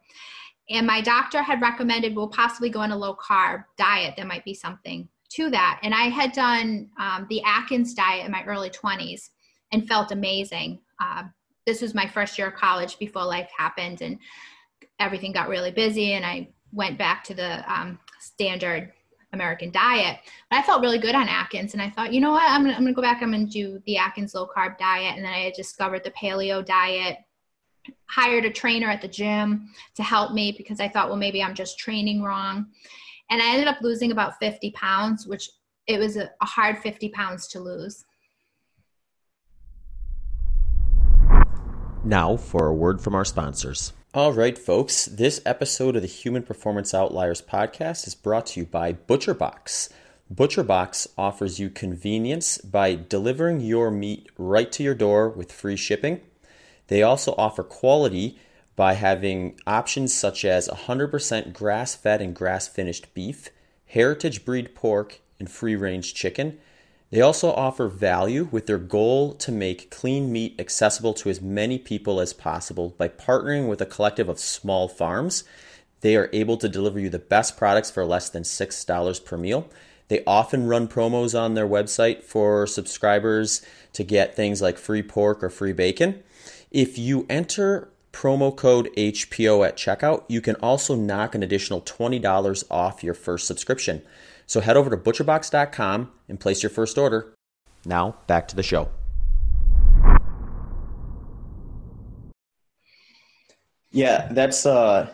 [0.69, 4.15] And my doctor had recommended we'll possibly go on a low carb diet.
[4.17, 5.81] That might be something to that.
[5.83, 9.31] And I had done um, the Atkins diet in my early 20s
[9.73, 10.81] and felt amazing.
[11.01, 11.25] Uh,
[11.67, 14.19] this was my first year of college before life happened and
[14.99, 16.15] everything got really busy.
[16.15, 18.93] And I went back to the um, standard
[19.35, 20.19] American diet.
[20.51, 21.75] But I felt really good on Atkins.
[21.75, 22.51] And I thought, you know what?
[22.51, 23.23] I'm going I'm gonna go back.
[23.23, 25.17] I'm going to do the Atkins low carb diet.
[25.17, 27.19] And then I discovered the paleo diet
[28.07, 31.55] hired a trainer at the gym to help me because I thought, well, maybe I'm
[31.55, 32.67] just training wrong
[33.31, 35.51] and I ended up losing about 50 pounds, which
[35.87, 38.05] it was a, a hard 50 pounds to lose.
[42.05, 43.93] Now for a word from our sponsors.
[44.15, 48.67] All right, folks, this episode of the Human Performance Outliers podcast is brought to you
[48.67, 49.91] by ButcherBox.
[50.33, 56.23] ButcherBox offers you convenience by delivering your meat right to your door with free shipping.
[56.87, 58.39] They also offer quality
[58.79, 63.49] by having options such as 100% grass fed and grass finished beef,
[63.87, 66.57] heritage breed pork, and free range chicken.
[67.11, 71.77] They also offer value with their goal to make clean meat accessible to as many
[71.77, 75.43] people as possible by partnering with a collective of small farms.
[76.01, 79.69] They are able to deliver you the best products for less than $6 per meal.
[80.07, 83.61] They often run promos on their website for subscribers
[83.95, 86.23] to get things like free pork or free bacon.
[86.71, 92.65] If you enter promo code HPO at checkout, you can also knock an additional $20
[92.69, 94.03] off your first subscription.
[94.45, 97.33] So head over to butcherbox.com and place your first order.
[97.85, 98.89] Now, back to the show.
[103.91, 105.11] Yeah, that's uh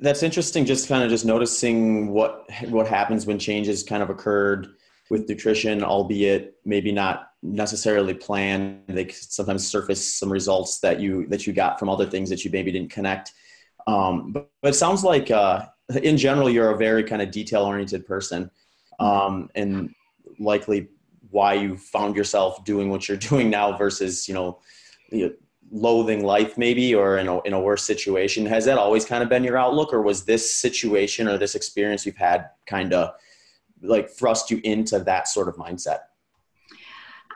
[0.00, 4.68] that's interesting just kind of just noticing what what happens when changes kind of occurred
[5.10, 8.82] with nutrition, albeit maybe not necessarily planned.
[8.88, 12.50] They sometimes surface some results that you that you got from other things that you
[12.50, 13.32] maybe didn't connect.
[13.86, 15.66] Um, but, but, it sounds like uh,
[16.02, 18.50] in general you're a very kind of detail oriented person,
[19.00, 19.94] um, and
[20.38, 20.88] likely
[21.30, 24.60] why you found yourself doing what you're doing now versus you know,
[25.10, 25.32] you know
[25.70, 29.28] loathing life maybe or in a, in a worse situation has that always kind of
[29.28, 33.12] been your outlook or was this situation or this experience you've had kind of
[33.82, 36.00] like thrust you into that sort of mindset?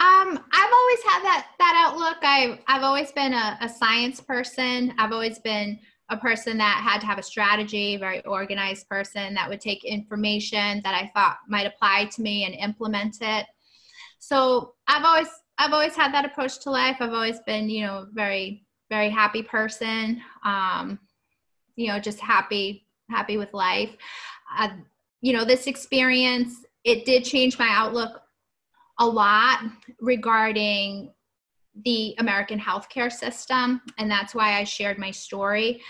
[0.01, 2.19] Um, I've always had that that outlook.
[2.23, 4.95] I've I've always been a, a science person.
[4.99, 5.79] I've always been
[6.09, 10.81] a person that had to have a strategy, very organized person that would take information
[10.85, 13.47] that I thought might apply to me and implement it.
[14.19, 15.29] So I've always
[15.59, 16.97] I've always had that approach to life.
[17.01, 20.21] I've always been, you know, very, very happy person.
[20.45, 20.99] Um,
[21.77, 23.97] you know, just happy, happy with life.
[25.23, 28.21] You know, this experience, it did change my outlook
[28.99, 29.61] a lot
[30.01, 31.13] regarding
[31.85, 33.81] the American healthcare system.
[33.97, 35.81] And that's why I shared my story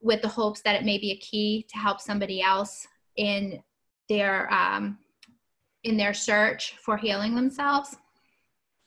[0.00, 3.62] with the hopes that it may be a key to help somebody else in
[4.08, 4.98] their um,
[5.84, 7.96] in their search for healing themselves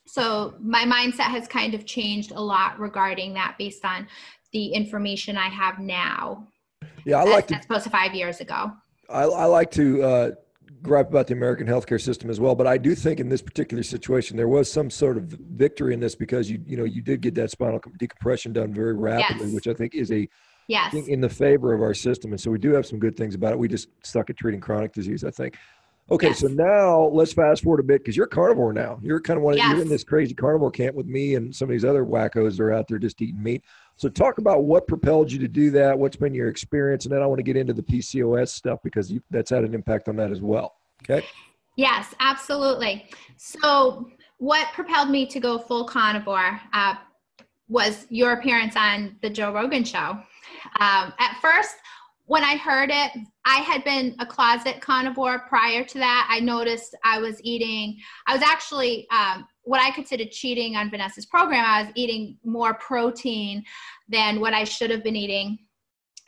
[0.08, 4.08] so my mindset has kind of changed a lot regarding that based on
[4.52, 6.48] the information i have now
[7.06, 8.72] yeah i like as, to as opposed to five years ago
[9.12, 10.32] i, I like to uh,
[10.82, 13.84] gripe about the american healthcare system as well but i do think in this particular
[13.84, 17.22] situation there was some sort of victory in this because you you know you did
[17.22, 19.56] get that spinal decompression done very rapidly yes.
[19.56, 20.28] which i think is a
[20.68, 20.94] yes.
[20.94, 23.54] in the favor of our system and so we do have some good things about
[23.54, 25.56] it we just suck at treating chronic disease i think
[26.12, 26.40] Okay, yes.
[26.40, 29.00] so now let's fast forward a bit because you're carnivore now.
[29.02, 29.56] You're kind of one.
[29.56, 29.72] Yes.
[29.72, 32.64] You're in this crazy carnivore camp with me and some of these other wackos that
[32.64, 33.64] are out there just eating meat.
[34.02, 35.96] So talk about what propelled you to do that.
[35.96, 39.12] What's been your experience, and then I want to get into the PCOS stuff because
[39.12, 40.74] you, that's had an impact on that as well.
[41.04, 41.24] Okay.
[41.76, 43.08] Yes, absolutely.
[43.38, 46.96] So what propelled me to go full carnivore uh,
[47.70, 50.18] was your appearance on the Joe Rogan show.
[50.80, 51.76] Um, at first,
[52.26, 53.12] when I heard it,
[53.46, 56.28] I had been a closet carnivore prior to that.
[56.28, 61.26] I noticed I was eating, I was actually um, what I considered cheating on Vanessa's
[61.26, 61.64] program.
[61.66, 63.64] I was eating more protein
[64.10, 65.60] than what I should have been eating.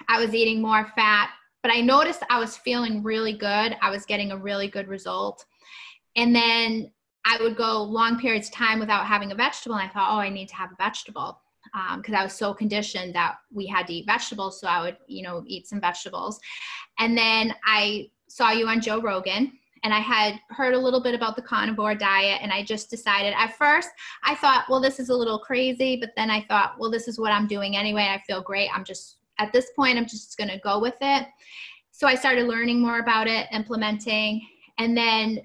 [0.07, 1.31] I was eating more fat,
[1.61, 3.75] but I noticed I was feeling really good.
[3.81, 5.45] I was getting a really good result.
[6.15, 6.91] And then
[7.25, 9.75] I would go long periods of time without having a vegetable.
[9.75, 11.39] And I thought, oh, I need to have a vegetable
[11.95, 14.59] because um, I was so conditioned that we had to eat vegetables.
[14.59, 16.39] So I would, you know, eat some vegetables.
[16.99, 19.53] And then I saw you on Joe Rogan
[19.83, 23.33] and I had heard a little bit about the carnivore diet and I just decided
[23.37, 23.89] at first
[24.23, 27.19] I thought, well, this is a little crazy, but then I thought, well, this is
[27.19, 28.03] what I'm doing anyway.
[28.03, 28.69] I feel great.
[28.73, 31.27] I'm just at this point, I'm just going to go with it.
[31.91, 35.41] So I started learning more about it, implementing, and then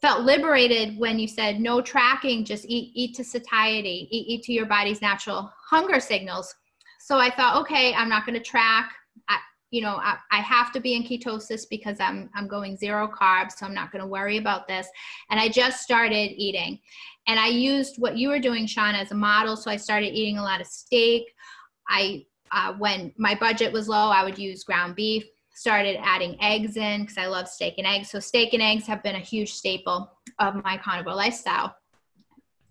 [0.00, 4.52] felt liberated when you said no tracking just eat eat to satiety eat, eat to
[4.52, 6.54] your body's natural hunger signals
[7.00, 8.92] so i thought okay i'm not going to track
[9.28, 9.38] I,
[9.70, 13.52] you know I, I have to be in ketosis because i'm i'm going zero carbs
[13.52, 14.88] so i'm not going to worry about this
[15.30, 16.78] and i just started eating
[17.26, 20.38] and i used what you were doing Shawn as a model so i started eating
[20.38, 21.24] a lot of steak
[21.88, 25.24] i uh, when my budget was low i would use ground beef
[25.56, 28.10] started adding eggs in because I love steak and eggs.
[28.10, 31.74] So steak and eggs have been a huge staple of my carnivore lifestyle.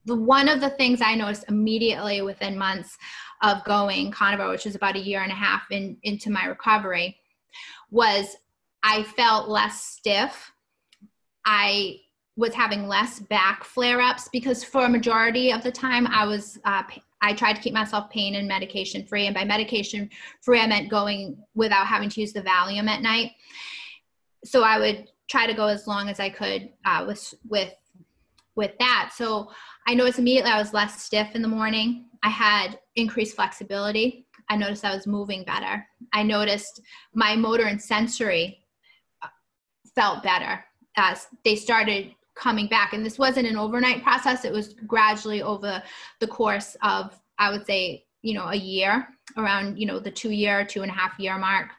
[0.06, 2.98] The one of the things I noticed immediately within months
[3.42, 7.18] of going carnivore, which was about a year and a half in, into my recovery,
[7.92, 8.36] was
[8.84, 10.52] I felt less stiff.
[11.46, 12.00] I
[12.38, 16.60] was having less back flare ups because for a majority of the time I was
[16.66, 16.84] uh,
[17.22, 19.26] I tried to keep myself pain and medication free.
[19.26, 20.10] And by medication
[20.42, 23.32] free, I meant going without having to use the Valium at night.
[24.44, 27.74] So I would try to go as long as I could uh, with with
[28.56, 29.12] with that.
[29.16, 29.50] So
[29.88, 32.06] I noticed immediately I was less stiff in the morning.
[32.24, 34.26] I had increased flexibility.
[34.50, 35.86] I noticed I was moving better.
[36.14, 36.82] I noticed
[37.14, 38.64] my motor and sensory
[39.22, 39.28] uh,
[39.96, 40.64] felt better
[40.98, 42.94] as they started coming back.
[42.94, 45.82] And this wasn't an overnight process, it was gradually over
[46.20, 49.08] the course of, I would say, you know, a year,
[49.38, 51.70] around, you know, the two year, two and a half year mark.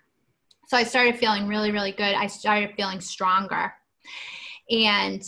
[0.68, 2.14] So I started feeling really, really good.
[2.14, 3.72] I started feeling stronger.
[4.70, 5.22] And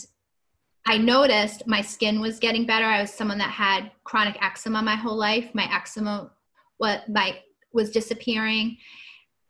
[0.85, 2.85] I noticed my skin was getting better.
[2.85, 5.53] I was someone that had chronic eczema my whole life.
[5.53, 6.31] My eczema
[6.77, 7.39] what my
[7.73, 8.77] was disappearing.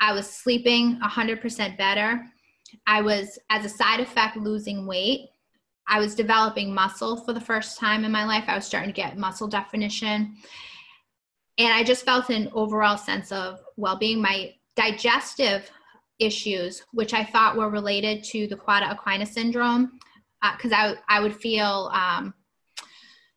[0.01, 2.25] I was sleeping 100% better.
[2.85, 5.29] I was, as a side effect, losing weight.
[5.87, 8.45] I was developing muscle for the first time in my life.
[8.47, 10.35] I was starting to get muscle definition.
[11.57, 14.21] And I just felt an overall sense of well being.
[14.21, 15.69] My digestive
[16.19, 19.99] issues, which I thought were related to the cauda equina syndrome,
[20.41, 21.91] because uh, I, I would feel.
[21.93, 22.33] Um,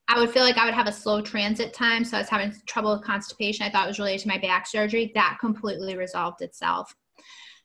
[0.08, 2.04] I would feel like I would have a slow transit time.
[2.04, 3.64] So I was having trouble with constipation.
[3.64, 5.10] I thought it was related to my back surgery.
[5.14, 6.94] That completely resolved itself.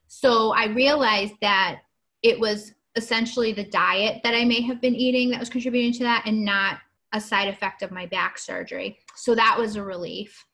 [0.07, 1.79] So I realized that
[2.23, 6.03] it was essentially the diet that I may have been eating that was contributing to
[6.03, 6.79] that and not
[7.13, 8.97] a side effect of my back surgery.
[9.15, 10.45] So that was a relief.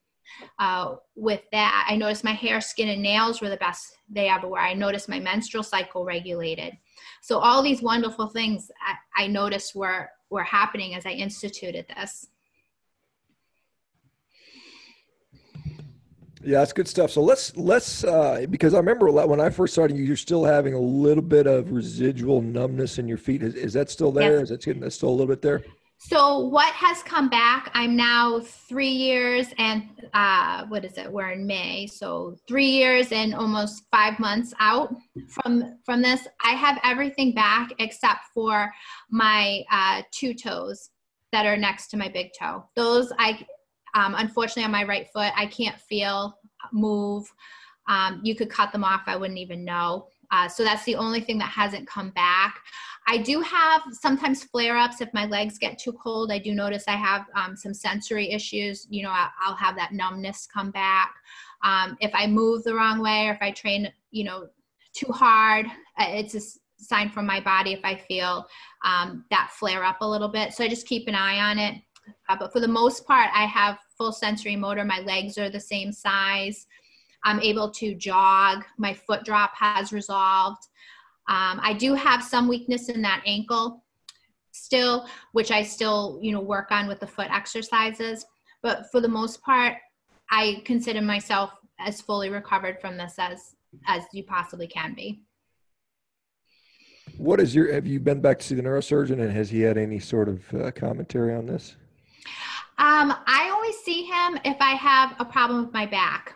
[0.60, 4.48] Uh, with that, I noticed my hair, skin, and nails were the best they ever
[4.48, 4.60] were.
[4.60, 6.74] I noticed my menstrual cycle regulated.
[7.22, 12.28] So all these wonderful things I, I noticed were were happening as I instituted this.
[16.46, 17.12] Yeah, that's good stuff.
[17.12, 20.74] So let's let's uh, because I remember when I first started, you, you're still having
[20.74, 23.42] a little bit of residual numbness in your feet.
[23.42, 24.40] Is, is that still there?
[24.40, 24.52] Yes.
[24.52, 25.64] Is that, that still a little bit there?
[26.06, 27.72] So what has come back?
[27.74, 29.84] I'm now three years and
[30.14, 31.10] uh, what is it?
[31.10, 34.94] We're in May, so three years and almost five months out
[35.30, 36.28] from from this.
[36.44, 38.70] I have everything back except for
[39.12, 40.90] my uh, two toes
[41.32, 42.66] that are next to my big toe.
[42.76, 43.40] Those I,
[43.96, 46.38] um, unfortunately, on my right foot, I can't feel
[46.74, 47.26] move.
[47.88, 50.10] Um, you could cut them off; I wouldn't even know.
[50.32, 52.60] Uh, so that's the only thing that hasn't come back.
[53.08, 56.32] I do have sometimes flare ups if my legs get too cold.
[56.32, 58.88] I do notice I have um, some sensory issues.
[58.90, 61.14] You know, I'll, have that numbness come back.
[61.64, 64.48] Um, if I move the wrong way or if I train, you know,
[64.94, 65.66] too hard,
[65.98, 66.42] uh, it's a
[66.78, 68.48] sign from my body if I feel
[68.84, 70.54] um, that flare up a little bit.
[70.54, 71.76] So I just keep an eye on it.
[72.30, 74.84] Uh, but for the most part, I have full sensory motor.
[74.84, 76.68] My legs are the same size.
[77.24, 78.64] I'm able to jog.
[78.78, 80.68] My foot drop has resolved.
[81.30, 83.84] Um, I do have some weakness in that ankle
[84.52, 88.26] still, which I still, you know, work on with the foot exercises.
[88.62, 89.76] But for the most part,
[90.30, 93.56] I consider myself as fully recovered from this as
[93.88, 95.24] as you possibly can be.
[97.18, 97.72] What is your?
[97.74, 100.54] Have you been back to see the neurosurgeon, and has he had any sort of
[100.54, 101.76] uh, commentary on this?
[102.78, 106.36] Um, I only see him if I have a problem with my back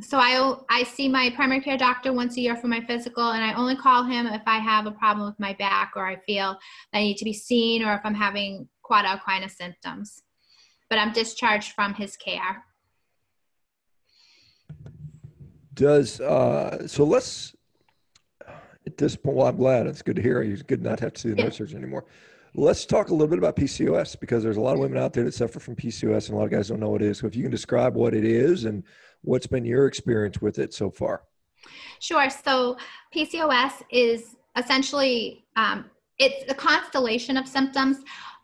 [0.00, 3.42] so I I see my primary care doctor once a year for my physical, and
[3.42, 6.56] I only call him if I have a problem with my back or I feel
[6.92, 10.22] that I need to be seen or if I'm having cauda equina symptoms.
[10.90, 12.64] But I'm discharged from his care.
[15.74, 17.04] Does uh, so?
[17.04, 17.54] Let's
[18.86, 19.36] at this point.
[19.36, 19.86] Well, I'm glad.
[19.86, 20.42] It's good to hear.
[20.42, 21.50] It's good not to have to see the yeah.
[21.50, 22.04] surgeon anymore.
[22.54, 25.24] Let's talk a little bit about PCOS because there's a lot of women out there
[25.24, 27.18] that suffer from PCOS, and a lot of guys don't know what it is.
[27.18, 28.82] So if you can describe what it is and
[29.22, 31.22] what's been your experience with it so far?
[32.00, 32.28] Sure.
[32.30, 32.76] So
[33.14, 37.98] PCOS is essentially um, it's a constellation of symptoms,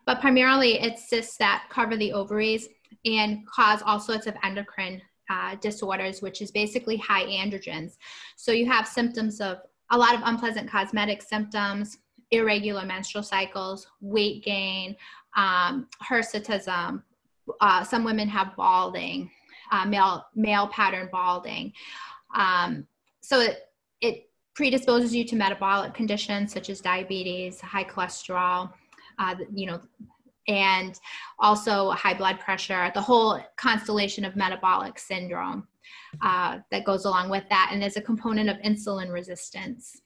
[0.05, 2.69] but primarily it's cysts that cover the ovaries
[3.05, 7.97] and cause all sorts of endocrine uh, disorders, which is basically high androgens.
[8.35, 9.57] So you have symptoms of
[9.91, 11.97] a lot of unpleasant cosmetic symptoms,
[12.31, 14.95] irregular menstrual cycles, weight gain,
[15.35, 17.03] um, hirsutism.
[17.61, 19.29] Uh, some women have balding,
[19.71, 21.71] uh, male male pattern balding.
[22.35, 22.87] Um,
[23.21, 23.71] so it
[24.01, 28.71] it predisposes you to metabolic conditions such as diabetes, high cholesterol,
[29.19, 29.79] uh, you know,
[30.47, 30.99] and
[31.39, 32.91] also high blood pressure.
[32.93, 35.67] The whole constellation of metabolic syndrome
[36.21, 40.01] uh, that goes along with that, and there's a component of insulin resistance.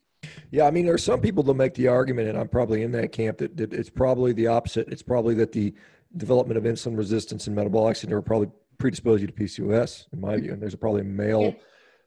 [0.52, 2.92] Yeah, I mean, there are some people that make the argument, and I'm probably in
[2.94, 4.88] that camp, that, that it's probably the opposite.
[4.90, 5.74] It's probably that the
[6.18, 10.54] development of insulin resistance and metabolic syndrome probably predispose you to PCOS, in my view.
[10.54, 11.54] And there's probably a male,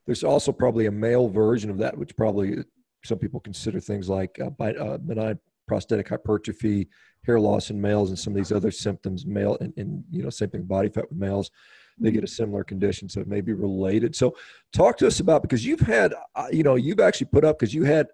[0.07, 2.64] there's also probably a male version of that, which probably
[3.05, 5.38] some people consider things like uh, uh, benign
[5.68, 6.88] prostatic hypertrophy,
[7.24, 9.24] hair loss in males, and some of these other symptoms.
[9.24, 11.51] Male and, and you know same thing, body fat with males.
[11.99, 14.16] They get a similar condition, so it may be related.
[14.16, 14.34] So,
[14.72, 17.74] talk to us about because you've had, uh, you know, you've actually put up because
[17.74, 18.09] you had,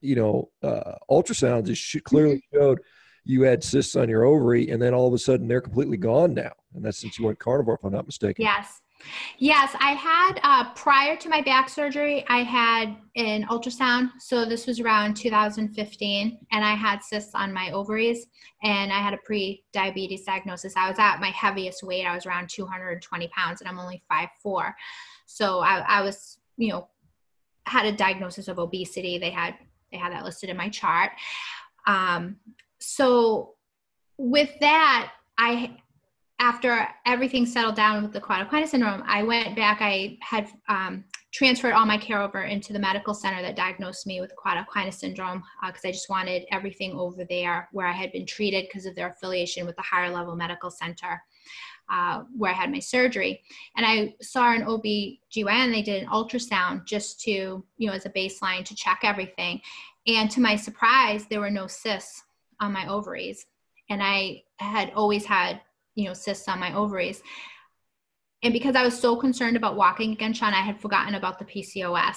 [0.00, 2.80] you know, uh, ultrasounds that clearly showed
[3.24, 6.34] you had cysts on your ovary, and then all of a sudden they're completely gone
[6.34, 6.52] now.
[6.74, 8.44] And that's since you went carnivore, if I'm not mistaken.
[8.44, 8.80] Yes.
[9.38, 14.10] Yes, I had uh, prior to my back surgery, I had an ultrasound.
[14.20, 18.26] So this was around 2015, and I had cysts on my ovaries,
[18.62, 20.74] and I had a pre-diabetes diagnosis.
[20.76, 22.06] I was at my heaviest weight.
[22.06, 24.72] I was around 220 pounds, and I'm only 5'4".
[25.26, 26.88] So I, I was, you know,
[27.66, 29.18] had a diagnosis of obesity.
[29.18, 29.54] They had
[29.92, 31.12] they had that listed in my chart.
[31.86, 32.36] Um,
[32.80, 33.54] so
[34.18, 35.76] with that, I
[36.42, 39.78] after everything settled down with the cauda syndrome, I went back.
[39.80, 44.20] I had um, transferred all my care over into the medical center that diagnosed me
[44.20, 48.26] with cauda syndrome because uh, I just wanted everything over there where I had been
[48.26, 51.22] treated because of their affiliation with the higher level medical center.
[51.92, 53.42] Uh, where I had my surgery.
[53.76, 57.30] And I saw an OB-GYN, they did an ultrasound just to,
[57.76, 59.60] you know, as a baseline to check everything.
[60.06, 62.22] And to my surprise, there were no cysts
[62.60, 63.44] on my ovaries.
[63.90, 65.60] And I had always had,
[65.94, 67.22] you know, cysts on my ovaries.
[68.42, 71.44] And because I was so concerned about walking again, Shawn, I had forgotten about the
[71.44, 72.16] PCOS.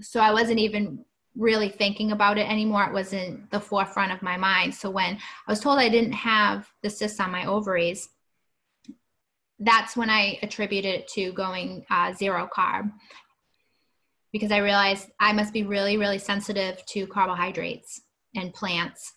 [0.00, 1.04] So I wasn't even
[1.36, 2.84] really thinking about it anymore.
[2.84, 4.74] It wasn't the forefront of my mind.
[4.74, 8.08] So when I was told I didn't have the cysts on my ovaries,
[9.60, 12.90] that's when I attributed it to going uh, zero carb
[14.32, 18.00] because I realized I must be really, really sensitive to carbohydrates
[18.34, 19.14] and plants.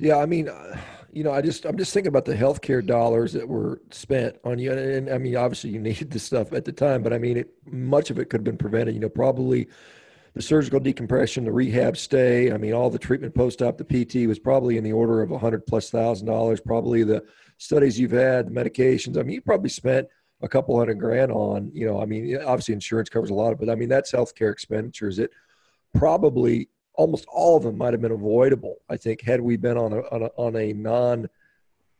[0.00, 0.76] Yeah, I mean, uh,
[1.12, 4.58] you know, I just I'm just thinking about the healthcare dollars that were spent on
[4.58, 7.18] you, and, and I mean, obviously you needed the stuff at the time, but I
[7.18, 8.94] mean, it, much of it could have been prevented.
[8.94, 9.68] You know, probably
[10.34, 12.52] the surgical decompression, the rehab stay.
[12.52, 15.30] I mean, all the treatment post op, the PT was probably in the order of
[15.30, 16.60] a hundred plus thousand dollars.
[16.60, 17.24] Probably the
[17.64, 19.18] studies you've had, the medications.
[19.18, 20.06] I mean, you probably spent
[20.42, 21.70] a couple hundred grand on.
[21.72, 23.70] You know, I mean, obviously insurance covers a lot of it.
[23.70, 25.18] I mean, that's healthcare expenditures.
[25.18, 25.30] It
[25.94, 28.76] probably almost all of them might have been avoidable.
[28.88, 31.28] I think had we been on a on a, on a non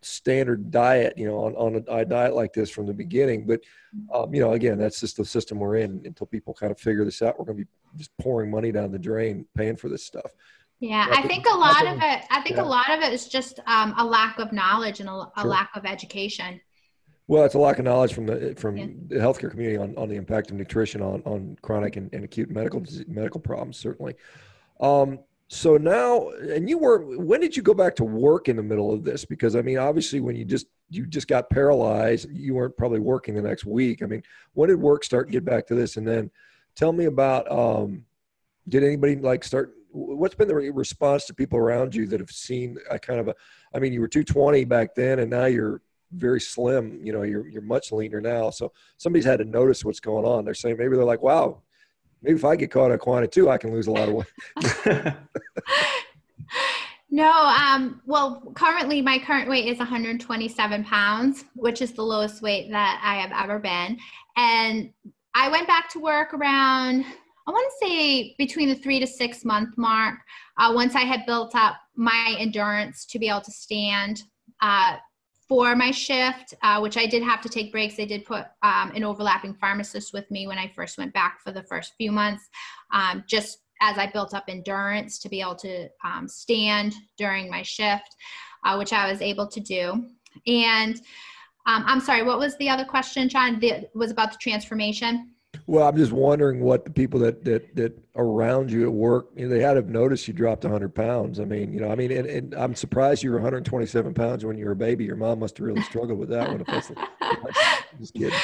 [0.03, 3.47] standard diet, you know, on, on a, a, diet like this from the beginning.
[3.47, 3.61] But,
[4.13, 7.07] um, you know, again, that's just the system we're in until people kind of figure
[7.07, 7.39] this out.
[7.39, 10.31] We're going to be just pouring money down the drain, paying for this stuff.
[10.81, 12.63] Yeah, I think a lot of it, I think yeah.
[12.63, 15.51] a lot of it is just um, a lack of knowledge and a, a sure.
[15.51, 16.61] lack of education.
[17.27, 18.87] Well, it's a lack of knowledge from the from yeah.
[19.09, 22.51] the healthcare community on, on the impact of nutrition on, on chronic and, and acute
[22.51, 24.15] medical medical problems, certainly.
[24.81, 28.63] Um, so now and you were when did you go back to work in the
[28.63, 32.55] middle of this because i mean obviously when you just you just got paralyzed you
[32.55, 34.23] weren't probably working the next week i mean
[34.55, 36.31] when did work start get back to this and then
[36.75, 38.05] tell me about um
[38.69, 42.77] did anybody like start what's been the response to people around you that have seen
[42.91, 43.35] a kind of a
[43.75, 45.81] i mean you were 220 back then and now you're
[46.13, 50.01] very slim you know you're you're much leaner now so somebody's had to notice what's
[50.01, 51.63] going on they're saying maybe they're like wow
[52.25, 55.15] maybe if I get caught at quantity too, I can lose a lot of weight.
[57.11, 62.71] no, um, well, currently my current weight is 127 pounds, which is the lowest weight
[62.71, 63.99] that I have ever been.
[64.37, 64.91] And
[65.35, 67.05] I went back to work around,
[67.47, 70.19] I want to say between the three to six month mark.
[70.59, 74.23] Uh, once I had built up my endurance to be able to stand
[74.63, 74.97] uh,
[75.47, 78.93] for my shift, uh, which I did have to take breaks, they did put um,
[78.95, 82.49] an overlapping pharmacist with me when I first went back for the first few months,
[82.93, 87.63] um, just as I built up endurance to be able to um, stand during my
[87.63, 88.17] shift,
[88.65, 90.07] uh, which I was able to do.
[90.47, 90.97] And
[91.67, 93.59] um, I'm sorry, what was the other question, John?
[93.59, 95.34] The, was about the transformation.
[95.67, 99.45] Well, I'm just wondering what the people that that that around you at work, you
[99.45, 101.41] know, they had to have noticed you dropped 100 pounds.
[101.41, 104.59] I mean, you know, I mean, and, and I'm surprised you were 127 pounds when
[104.59, 105.05] you were a baby.
[105.05, 106.61] Your mom must have really struggled with that one.
[106.61, 106.93] If that's
[107.99, 108.39] just kidding.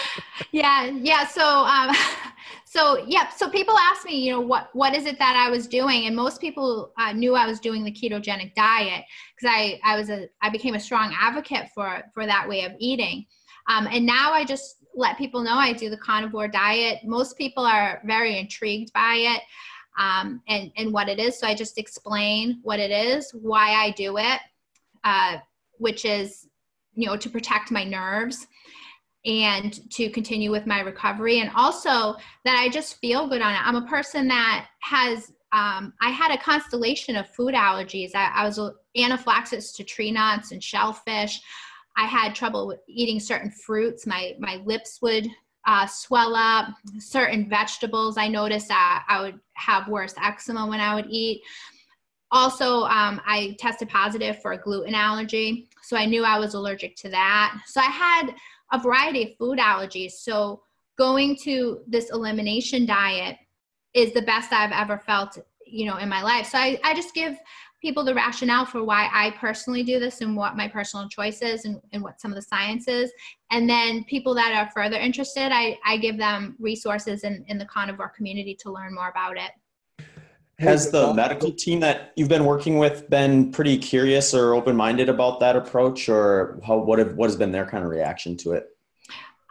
[0.50, 1.26] Yeah, yeah.
[1.26, 1.94] So, um,
[2.64, 3.28] so yeah.
[3.28, 6.16] So people ask me, you know, what what is it that I was doing, and
[6.16, 9.04] most people uh, knew I was doing the ketogenic diet
[9.36, 12.72] because I I was a I became a strong advocate for for that way of
[12.78, 13.26] eating.
[13.68, 16.98] Um, and now I just let people know I do the carnivore diet.
[17.04, 19.42] Most people are very intrigued by it
[19.98, 21.38] um, and, and what it is.
[21.38, 24.40] So I just explain what it is, why I do it,
[25.04, 25.38] uh,
[25.78, 26.48] which is,
[26.94, 28.46] you know, to protect my nerves
[29.24, 31.40] and to continue with my recovery.
[31.40, 33.60] And also that I just feel good on it.
[33.62, 38.14] I'm a person that has um, I had a constellation of food allergies.
[38.14, 38.60] I, I was
[38.96, 41.40] anaphylaxis to tree nuts and shellfish.
[42.00, 44.06] I had trouble eating certain fruits.
[44.06, 45.28] My my lips would
[45.66, 46.68] uh, swell up.
[46.98, 51.42] Certain vegetables, I noticed that I would have worse eczema when I would eat.
[52.32, 56.96] Also, um, I tested positive for a gluten allergy, so I knew I was allergic
[56.96, 57.60] to that.
[57.66, 58.34] So I had
[58.72, 60.12] a variety of food allergies.
[60.12, 60.62] So
[60.96, 63.36] going to this elimination diet
[63.92, 65.36] is the best I've ever felt,
[65.66, 66.46] you know, in my life.
[66.46, 67.36] So I, I just give
[67.80, 71.64] people the rationale for why I personally do this and what my personal choice is
[71.64, 73.10] and, and what some of the science is.
[73.50, 77.64] And then people that are further interested, I, I give them resources in, in the
[77.64, 79.50] carnivore community to learn more about it.
[80.58, 85.40] Has the medical team that you've been working with been pretty curious or open-minded about
[85.40, 88.66] that approach or how, what, have, what has been their kind of reaction to it?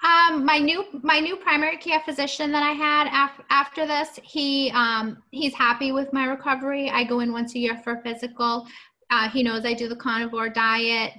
[0.02, 4.72] Um, my new my new primary care physician that I had af- after this, he
[4.72, 6.90] um, he's happy with my recovery.
[6.90, 8.66] I go in once a year for a physical.
[9.10, 11.14] Uh, he knows I do the carnivore diet,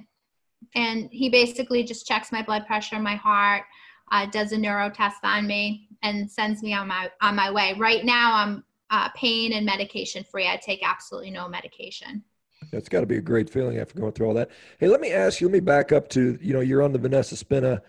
[0.73, 3.63] and he basically just checks my blood pressure, my heart,
[4.11, 7.75] uh, does a neuro test on me, and sends me on my on my way.
[7.77, 10.47] Right now, I'm uh, pain and medication free.
[10.47, 12.23] I take absolutely no medication.
[12.71, 14.49] That's got to be a great feeling after going through all that.
[14.79, 15.47] Hey, let me ask you.
[15.47, 17.83] Let me back up to you know you're on the Vanessa Spina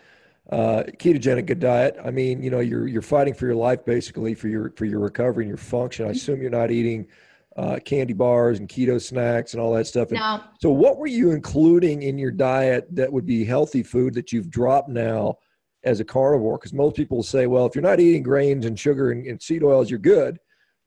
[0.50, 1.96] uh, ketogenic diet.
[2.04, 5.00] I mean, you know, you're you're fighting for your life basically for your for your
[5.00, 6.04] recovery and your function.
[6.04, 6.16] I mm-hmm.
[6.16, 7.06] assume you're not eating
[7.56, 10.10] uh, candy bars and keto snacks and all that stuff.
[10.10, 10.42] No.
[10.60, 14.50] So, what were you including in your diet that would be healthy food that you've
[14.50, 15.36] dropped now
[15.84, 16.58] as a carnivore?
[16.58, 19.62] Because most people say, well, if you're not eating grains and sugar and, and, seed
[19.62, 20.38] oils, you're good.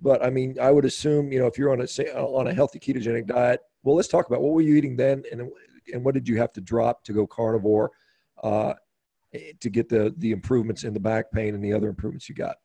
[0.02, 2.80] But I mean, I would assume, you know, if you're on a on a healthy
[2.80, 5.50] ketogenic diet, well, let's talk about what were you eating then, and
[5.94, 7.92] and what did you have to drop to go carnivore?
[8.44, 8.74] Uh,
[9.60, 12.56] to get the the improvements in the back pain and the other improvements you got?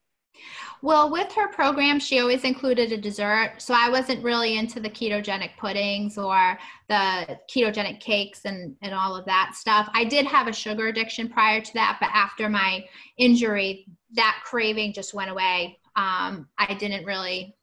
[0.83, 3.55] Well, with her program, she always included a dessert.
[3.59, 6.59] So I wasn't really into the ketogenic puddings or
[6.89, 9.91] the ketogenic cakes and, and all of that stuff.
[9.93, 12.85] I did have a sugar addiction prior to that, but after my
[13.19, 15.79] injury, that craving just went away.
[15.97, 17.55] Um, I didn't really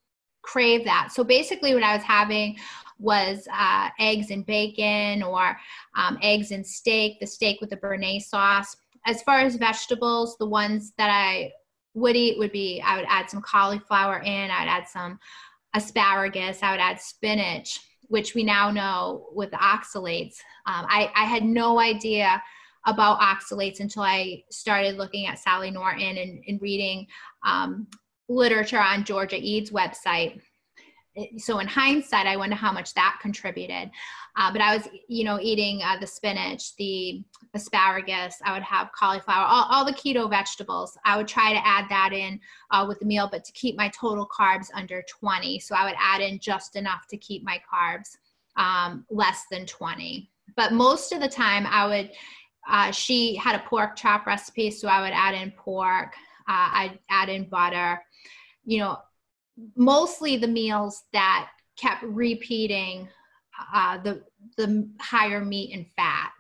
[0.44, 1.10] crave that.
[1.12, 2.58] So basically, what I was having
[3.00, 5.58] was uh, eggs and bacon or
[5.96, 8.76] um, eggs and steak, the steak with the béarnaise sauce.
[9.08, 11.54] As far as vegetables, the ones that I
[11.96, 15.18] would eat would be I would add some cauliflower in, I would add some
[15.74, 17.80] asparagus, I would add spinach,
[18.10, 20.36] which we now know with oxalates.
[20.66, 22.42] Um, I, I had no idea
[22.86, 27.08] about oxalates until I started looking at Sally Norton and, and reading
[27.46, 27.88] um,
[28.30, 30.42] literature on Georgia Ede's website
[31.38, 33.90] so in hindsight, I wonder how much that contributed.
[34.36, 38.36] Uh, but I was, you know, eating uh, the spinach, the asparagus.
[38.46, 40.98] I would have cauliflower, all, all the keto vegetables.
[41.06, 42.40] I would try to add that in
[42.72, 45.60] uh, with the meal, but to keep my total carbs under 20.
[45.60, 48.18] So I would add in just enough to keep my carbs
[48.56, 50.30] um, less than 20.
[50.56, 52.12] But most of the time, I would.
[52.70, 56.14] Uh, she had a pork chop recipe, so I would add in pork.
[56.50, 58.04] Uh, I'd add in butter.
[58.66, 58.98] You know,
[59.76, 63.08] mostly the meals that kept repeating
[63.74, 64.24] uh, the
[64.58, 66.32] the higher meat and fat,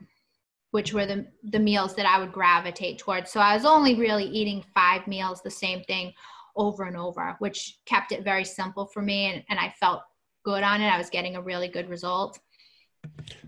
[0.71, 3.31] which were the the meals that I would gravitate towards.
[3.31, 6.13] So I was only really eating five meals, the same thing
[6.55, 10.01] over and over, which kept it very simple for me, and, and I felt
[10.43, 10.87] good on it.
[10.87, 12.39] I was getting a really good result.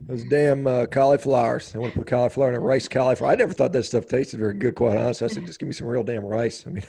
[0.07, 1.75] Those damn uh, cauliflowers.
[1.75, 3.31] I want to put cauliflower in a rice cauliflower.
[3.31, 5.25] I never thought that stuff tasted very good, quite honestly.
[5.25, 6.65] I said, just give me some real damn rice.
[6.65, 6.83] I mean,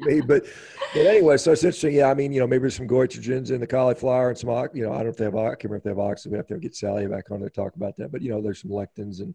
[0.00, 0.44] me, but,
[0.92, 1.94] but anyway, so it's interesting.
[1.94, 4.84] Yeah, I mean, you know, maybe there's some goitrogens in the cauliflower and some, you
[4.84, 6.32] know, I don't know if they have, I can't remember if they have oxygen.
[6.32, 8.10] We have to get Sally back on to talk about that.
[8.10, 9.34] But, you know, there's some lectins and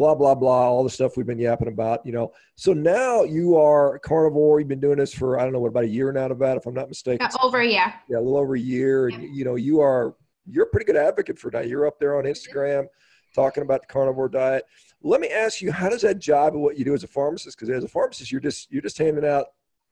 [0.00, 2.32] blah, blah, blah, all the stuff we've been yapping about, you know.
[2.54, 4.60] So now you are carnivore.
[4.60, 6.66] You've been doing this for, I don't know, what, about a year now, about if
[6.66, 7.26] I'm not mistaken.
[7.26, 7.92] Uh, over a year.
[8.08, 9.08] Yeah, a little over a year.
[9.08, 9.16] Yeah.
[9.16, 10.14] And, you know, you are
[10.46, 11.68] you're a pretty good advocate for that.
[11.68, 12.86] You're up there on Instagram
[13.34, 14.64] talking about the carnivore diet.
[15.02, 17.56] Let me ask you, how does that job with what you do as a pharmacist?
[17.56, 19.46] Because as a pharmacist, you're just you're just handing out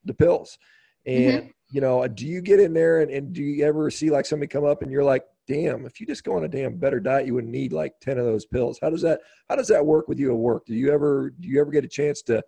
[0.05, 0.59] the pills,
[1.07, 1.49] and mm-hmm.
[1.71, 4.49] you know, do you get in there and, and do you ever see like somebody
[4.49, 7.27] come up and you're like, damn, if you just go on a damn better diet,
[7.27, 8.79] you wouldn't need like ten of those pills.
[8.81, 10.67] How does that how does that work with you at work?
[10.67, 12.43] Do you ever do you ever get a chance to,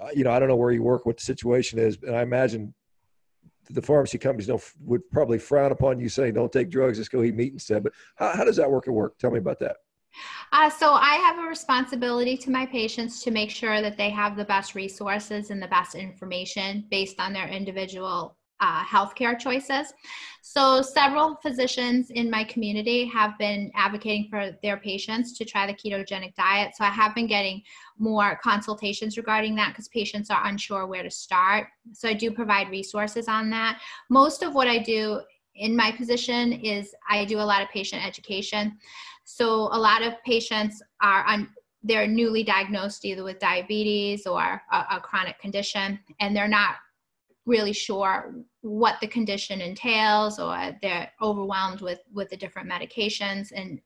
[0.00, 2.22] uh, you know, I don't know where you work, what the situation is, and I
[2.22, 2.74] imagine
[3.70, 7.22] the pharmacy companies don't would probably frown upon you saying don't take drugs, just go
[7.22, 7.82] eat meat instead.
[7.82, 9.18] But how, how does that work at work?
[9.18, 9.76] Tell me about that.
[10.52, 14.36] Uh, so I have a responsibility to my patients to make sure that they have
[14.36, 19.92] the best resources and the best information based on their individual uh, healthcare choices.
[20.40, 25.74] So, several physicians in my community have been advocating for their patients to try the
[25.74, 26.74] ketogenic diet.
[26.76, 27.62] So, I have been getting
[27.98, 31.68] more consultations regarding that because patients are unsure where to start.
[31.92, 33.80] So, I do provide resources on that.
[34.08, 35.20] Most of what I do
[35.56, 38.78] in my position is I do a lot of patient education.
[39.24, 41.48] So, a lot of patients are on
[41.84, 46.76] they're newly diagnosed either with diabetes or a, a, chronic condition and they're not
[47.46, 53.80] really sure what the condition entails or they're overwhelmed with with the different medications and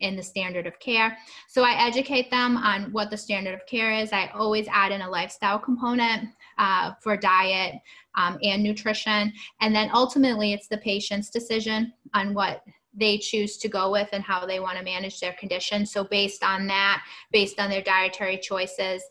[0.00, 1.16] in the standard of care.
[1.48, 4.12] So I educate them on what the standard of care is.
[4.12, 6.28] I always add in a lifestyle component
[6.58, 7.74] uh, for diet
[8.16, 9.32] um, and nutrition.
[9.60, 14.24] And then ultimately, it's the patient's decision on what they choose to go with and
[14.24, 15.86] how they want to manage their condition.
[15.86, 19.02] So, based on that, based on their dietary choices,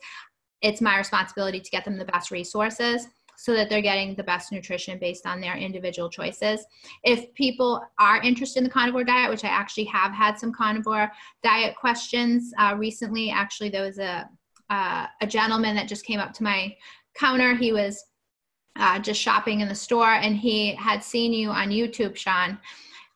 [0.61, 3.07] it's my responsibility to get them the best resources
[3.41, 6.65] so that they're getting the best nutrition based on their individual choices.
[7.05, 11.09] If people are interested in the carnivore diet, which I actually have had some carnivore
[11.41, 14.29] diet questions uh, recently, actually, there was a,
[14.69, 16.75] uh, a gentleman that just came up to my
[17.13, 17.55] counter.
[17.55, 18.03] He was
[18.75, 22.59] uh, just shopping in the store and he had seen you on YouTube, Shawn.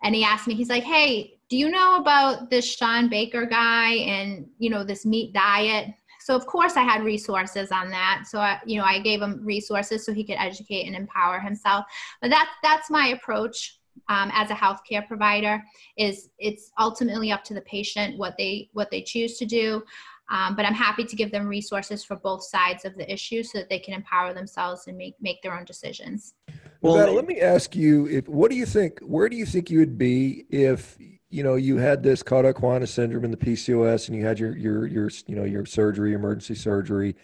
[0.03, 3.91] And he asked me, he's like, hey, do you know about this Shawn Baker guy
[3.95, 5.93] and, you know, this meat diet?
[6.23, 8.23] So of course I had resources on that.
[8.27, 11.85] So I, you know, I gave him resources so he could educate and empower himself.
[12.21, 15.61] But that that's my approach um, as a healthcare provider.
[15.97, 19.83] Is it's ultimately up to the patient what they what they choose to do.
[20.31, 23.57] Um, but I'm happy to give them resources for both sides of the issue so
[23.57, 26.35] that they can empower themselves and make make their own decisions.
[26.79, 28.99] Well, let me ask you: if what do you think?
[29.01, 30.97] Where do you think you would be if
[31.33, 34.85] you know, you had this Cauda syndrome and the PCOS, and you had your your
[34.85, 37.15] your you know your surgery, emergency surgery,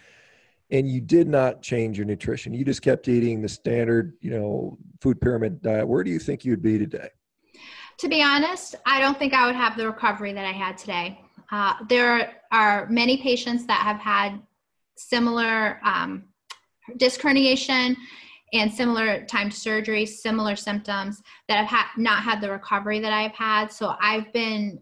[0.72, 2.52] and you did not change your nutrition.
[2.52, 5.88] You just kept eating the standard, you know, food pyramid diet.
[5.88, 7.10] Where do you think you'd be today?
[8.00, 11.22] To be honest, I don't think I would have the recovery that I had today.
[11.52, 14.42] Uh, there are many patients that have had
[14.96, 16.24] similar um,
[16.98, 17.96] disc herniation
[18.54, 23.14] and similar time to surgery, similar symptoms that have had not had the recovery that
[23.14, 23.72] I've had.
[23.72, 24.82] So I've been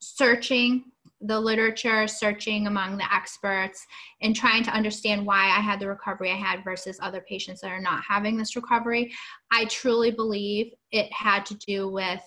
[0.00, 0.84] searching
[1.22, 3.86] the literature, searching among the experts,
[4.20, 7.70] and trying to understand why I had the recovery I had versus other patients that
[7.70, 9.14] are not having this recovery,
[9.50, 12.20] I truly believe it had to do with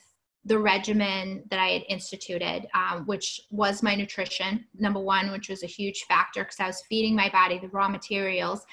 [0.46, 5.64] the regimen that I had instituted, um, which was my nutrition, number one, which was
[5.64, 8.66] a huge factor because I was feeding my body the raw materials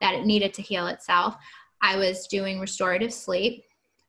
[0.00, 1.36] that it needed to heal itself.
[1.84, 3.64] I was doing restorative sleep.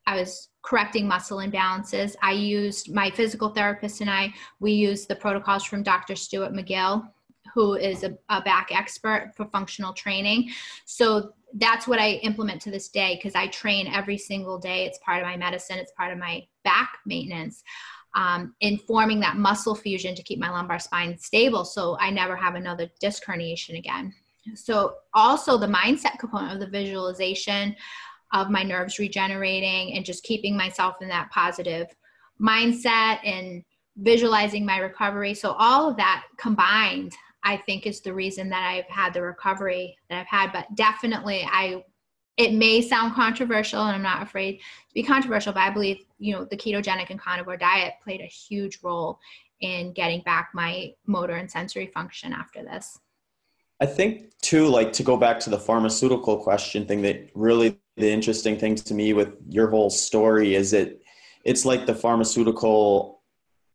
[0.06, 2.16] I was correcting muscle imbalances.
[2.22, 6.16] I used my physical therapist and I, we used the protocols from Dr.
[6.16, 7.06] Stuart McGill,
[7.52, 10.52] who is a, a back expert for functional training.
[10.86, 14.86] So that's what I implement to this day because I train every single day.
[14.86, 17.62] It's part of my medicine, it's part of my back maintenance.
[18.14, 22.54] Um, informing that muscle fusion to keep my lumbar spine stable so I never have
[22.54, 24.14] another disc herniation again.
[24.54, 27.74] So, also the mindset component of the visualization
[28.32, 31.86] of my nerves regenerating and just keeping myself in that positive
[32.40, 33.62] mindset and
[33.96, 35.34] visualizing my recovery.
[35.34, 37.14] So, all of that combined
[37.46, 40.52] I think is the reason that I've had the recovery that I've had.
[40.52, 41.84] But definitely, I
[42.36, 46.34] it may sound controversial, and I'm not afraid to be controversial, but I believe you
[46.34, 49.20] know the ketogenic and carnivore diet played a huge role
[49.60, 52.98] in getting back my motor and sensory function after this.
[53.80, 58.10] I think too, like to go back to the pharmaceutical question thing, that really the
[58.10, 61.00] interesting thing to me with your whole story is that
[61.44, 63.16] it's like the pharmaceutical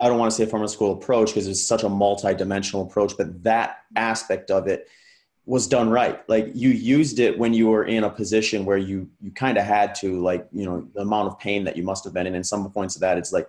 [0.01, 3.77] I don't want to say pharmaceutical approach because it's such a multi-dimensional approach, but that
[3.95, 4.87] aspect of it
[5.45, 6.27] was done right.
[6.27, 9.63] Like you used it when you were in a position where you you kind of
[9.63, 12.33] had to, like you know, the amount of pain that you must have been in.
[12.33, 13.47] And some points of that, it's like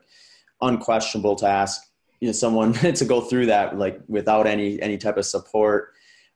[0.61, 1.81] unquestionable to ask
[2.21, 5.95] you know someone to go through that like without any any type of support.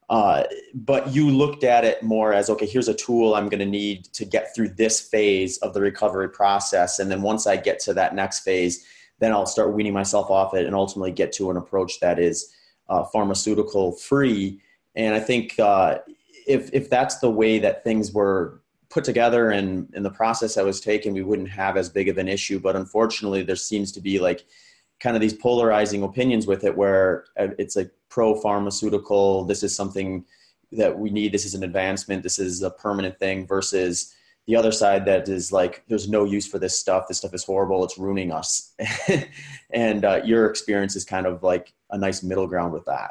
[0.09, 3.67] Uh, but you looked at it more as okay, here's a tool I'm going to
[3.67, 7.81] need to get through this phase of the recovery process, and then once I get
[7.81, 8.87] to that next phase
[9.19, 12.53] then I'll start weaning myself off it and ultimately get to an approach that is
[12.89, 14.61] uh, pharmaceutical free.
[14.95, 15.99] And I think uh,
[16.47, 20.65] if if that's the way that things were put together and in the process that
[20.65, 22.59] was taken, we wouldn't have as big of an issue.
[22.59, 24.47] But unfortunately, there seems to be like
[25.01, 29.45] kind of these polarizing opinions with it, where uh, it's like pro pharmaceutical.
[29.45, 30.25] This is something
[30.73, 31.33] that we need.
[31.33, 32.23] This is an advancement.
[32.23, 34.15] This is a permanent thing versus
[34.47, 37.43] the other side that is like there's no use for this stuff this stuff is
[37.43, 38.75] horrible it's ruining us
[39.71, 43.11] and uh, your experience is kind of like a nice middle ground with that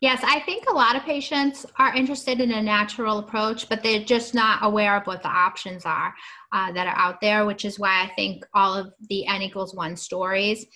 [0.00, 4.04] yes i think a lot of patients are interested in a natural approach but they're
[4.04, 6.12] just not aware of what the options are
[6.50, 9.72] uh, that are out there which is why i think all of the n equals
[9.72, 10.66] one stories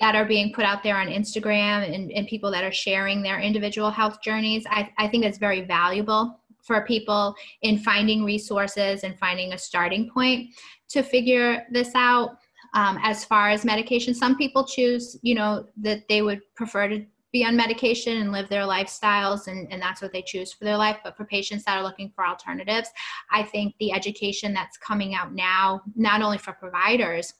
[0.00, 3.40] that are being put out there on instagram and, and people that are sharing their
[3.40, 9.18] individual health journeys I, I think it's very valuable for people in finding resources and
[9.18, 10.50] finding a starting point
[10.88, 12.38] to figure this out.
[12.74, 17.06] Um, as far as medication, some people choose, you know, that they would prefer to
[17.32, 20.76] be on medication and live their lifestyles and, and that's what they choose for their
[20.76, 22.88] life but for patients that are looking for alternatives
[23.30, 27.34] i think the education that's coming out now not only for providers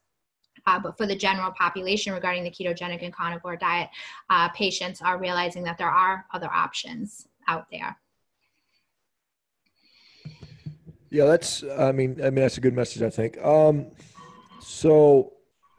[0.66, 3.88] uh, but for the general population regarding the ketogenic and carnivore diet
[4.30, 7.96] uh, patients are realizing that there are other options out there
[11.10, 11.64] yeah, that's.
[11.78, 13.02] I mean, I mean that's a good message.
[13.02, 13.42] I think.
[13.42, 13.86] Um,
[14.60, 15.32] so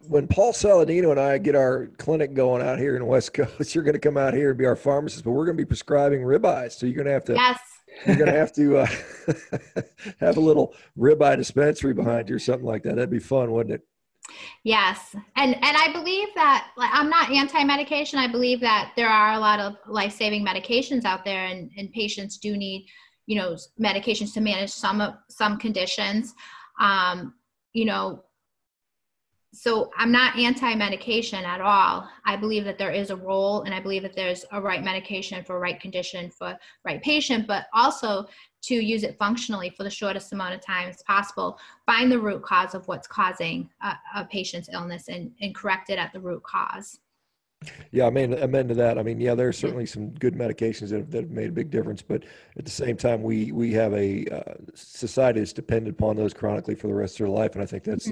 [0.08, 3.76] when Paul Saladino and I get our clinic going out here in the West Coast,
[3.76, 5.68] you're going to come out here and be our pharmacist, but we're going to be
[5.68, 6.74] prescribing ribeyes.
[6.74, 7.34] So you're going to have to.
[7.34, 7.60] Yes.
[8.06, 9.82] You're going to have to uh,
[10.20, 12.96] have a little ribeye dispensary behind you or something like that.
[12.96, 13.88] That'd be fun, wouldn't it?
[14.64, 18.20] Yes, and and I believe that like, I'm not anti-medication.
[18.20, 22.38] I believe that there are a lot of life-saving medications out there, and, and patients
[22.38, 22.88] do need
[23.28, 26.34] you know medications to manage some of some conditions
[26.80, 27.34] um,
[27.74, 28.24] you know
[29.54, 32.08] so i'm not anti-medication at all.
[32.26, 35.44] I believe that there is a role and i believe that there's a right medication
[35.44, 38.28] for right condition for right patient but also
[38.68, 41.58] to use it functionally for the shortest amount of time as possible.
[41.86, 45.98] Find the root cause of what's causing a, a patient's illness and, and correct it
[45.98, 47.00] at the root cause.
[47.92, 49.00] Yeah, I mean, amen to that.
[49.00, 51.54] I mean, yeah, there are certainly some good medications that have, that have made a
[51.54, 52.24] big difference, but
[52.58, 56.76] at the same time, we we have a uh, society that's dependent upon those chronically
[56.76, 58.12] for the rest of their life, and I think that's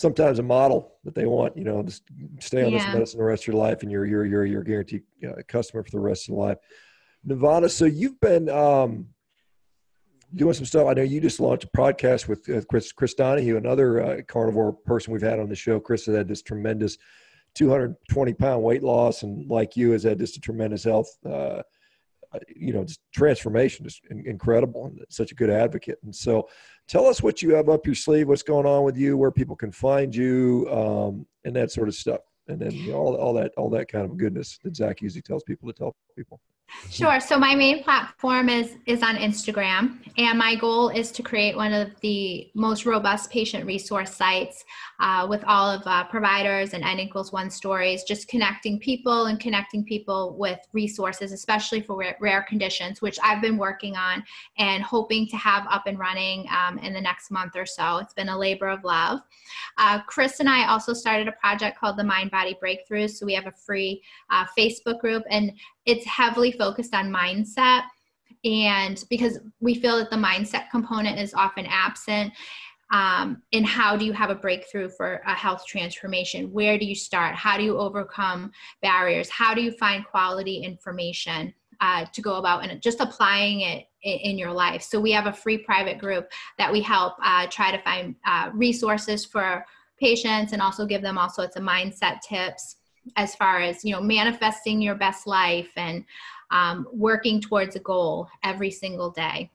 [0.00, 1.56] sometimes a model that they want.
[1.58, 2.04] You know, just
[2.40, 2.78] stay on yeah.
[2.78, 5.36] this medicine the rest of your life, and you're you're you're you're guaranteed you know,
[5.46, 6.58] customer for the rest of the life.
[7.22, 9.06] Nevada, so you've been um,
[10.34, 10.86] doing some stuff.
[10.86, 14.72] I know you just launched a podcast with uh, Chris Chris Donahue, another uh, carnivore
[14.72, 15.78] person we've had on the show.
[15.78, 16.96] Chris has had this tremendous
[17.54, 21.60] 220 pound weight loss and like you has had just a tremendous health uh,
[22.54, 26.48] you know just transformation just incredible and such a good advocate and so
[26.86, 29.56] tell us what you have up your sleeve what's going on with you where people
[29.56, 32.20] can find you um, and that sort of stuff
[32.50, 35.22] and then you know, all all that all that kind of goodness that Zach usually
[35.22, 36.40] tells people to tell people.
[36.90, 37.20] Sure.
[37.20, 41.72] So my main platform is is on Instagram, and my goal is to create one
[41.72, 44.64] of the most robust patient resource sites
[44.98, 49.38] uh, with all of uh, providers and N equals one stories, just connecting people and
[49.38, 54.24] connecting people with resources, especially for rare, rare conditions, which I've been working on
[54.58, 57.98] and hoping to have up and running um, in the next month or so.
[57.98, 59.20] It's been a labor of love.
[59.78, 63.10] Uh, Chris and I also started a project called the Mind Body Breakthroughs.
[63.10, 65.52] So we have a free uh, Facebook group, and
[65.86, 67.82] it's heavily focused on mindset.
[68.44, 72.32] And because we feel that the mindset component is often absent
[72.92, 76.52] um, and how do you have a breakthrough for a health transformation?
[76.52, 77.36] Where do you start?
[77.36, 78.50] How do you overcome
[78.82, 79.30] barriers?
[79.30, 84.38] How do you find quality information uh, to go about and just applying it in,
[84.38, 84.82] your life?
[84.82, 86.28] So we have a free private group
[86.58, 89.64] that we help uh, try to find uh, resources for
[89.98, 92.76] patients and also give them all sorts of mindset tips
[93.16, 96.04] as far as you know manifesting your best life and
[96.50, 99.50] um, working towards a goal every single day.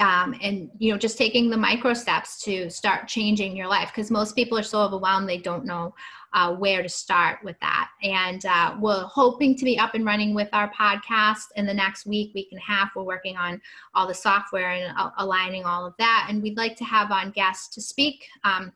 [0.00, 4.10] Um, and you know just taking the micro steps to start changing your life because
[4.10, 5.94] most people are so overwhelmed they don't know
[6.34, 7.90] uh, where to start with that.
[8.02, 12.06] And uh, we're hoping to be up and running with our podcast in the next
[12.06, 12.90] week week and a half.
[12.94, 13.62] We're working on
[13.94, 16.26] all the software and uh, aligning all of that.
[16.28, 18.72] And we'd like to have on guests to speak um,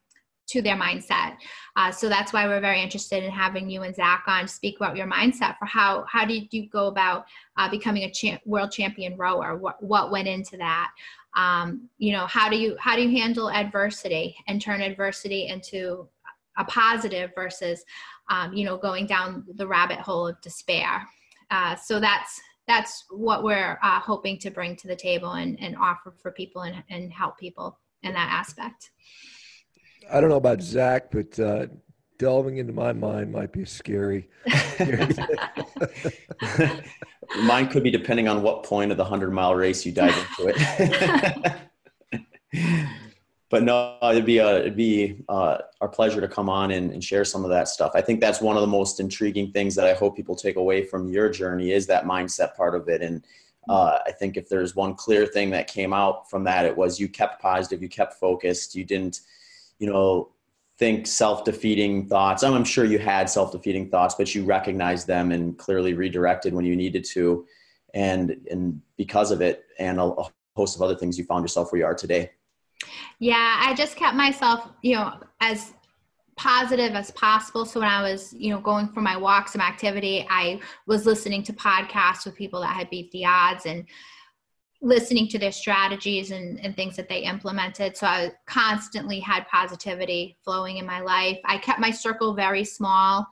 [0.48, 1.36] to their mindset.
[1.76, 4.76] Uh, so that's why we're very interested in having you and Zach on to speak
[4.76, 7.26] about your mindset for how how did you go about
[7.56, 9.56] uh, becoming a world champion rower?
[9.56, 10.90] What what went into that?
[11.36, 16.08] Um, you know, how do you how do you handle adversity and turn adversity into
[16.56, 17.84] a positive versus
[18.30, 21.06] um, you know going down the rabbit hole of despair?
[21.50, 25.74] Uh, so that's that's what we're uh, hoping to bring to the table and, and
[25.76, 28.90] offer for people and, and help people in that aspect.
[30.10, 31.66] I don't know about Zach, but uh,
[32.18, 34.28] delving into my mind might be scary.
[37.42, 40.54] Mine could be depending on what point of the hundred mile race you dive into
[40.54, 41.52] it.
[43.50, 47.04] but no, it'd be a, it'd be uh, our pleasure to come on and, and,
[47.04, 47.92] share some of that stuff.
[47.94, 50.84] I think that's one of the most intriguing things that I hope people take away
[50.84, 53.02] from your journey is that mindset part of it.
[53.02, 53.22] And
[53.68, 56.98] uh, I think if there's one clear thing that came out from that, it was
[56.98, 59.20] you kept positive, you kept focused, you didn't
[59.78, 60.30] you know,
[60.78, 62.42] think self-defeating thoughts.
[62.42, 66.76] I'm, sure you had self-defeating thoughts, but you recognized them and clearly redirected when you
[66.76, 67.46] needed to.
[67.94, 71.72] And, and because of it and a, a host of other things, you found yourself
[71.72, 72.30] where you are today.
[73.18, 75.72] Yeah, I just kept myself, you know, as
[76.36, 77.64] positive as possible.
[77.64, 81.42] So when I was, you know, going for my walks and activity, I was listening
[81.44, 83.84] to podcasts with people that had beat the odds and
[84.80, 87.96] listening to their strategies and, and things that they implemented.
[87.96, 91.38] So I constantly had positivity flowing in my life.
[91.44, 93.26] I kept my circle very small.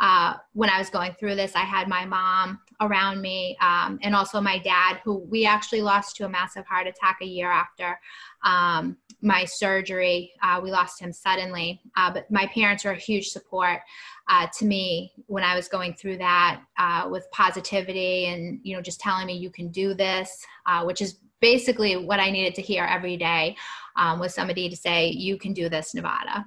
[0.00, 4.14] Uh, when I was going through this, I had my mom around me um, and
[4.14, 7.98] also my dad, who we actually lost to a massive heart attack a year after
[8.44, 10.32] um, my surgery.
[10.42, 13.80] Uh, we lost him suddenly, uh, but my parents were a huge support
[14.28, 18.82] uh, to me when I was going through that uh, with positivity and you know
[18.82, 22.62] just telling me you can do this, uh, which is basically what I needed to
[22.62, 23.56] hear every day
[23.96, 26.44] um, with somebody to say you can do this, Nevada.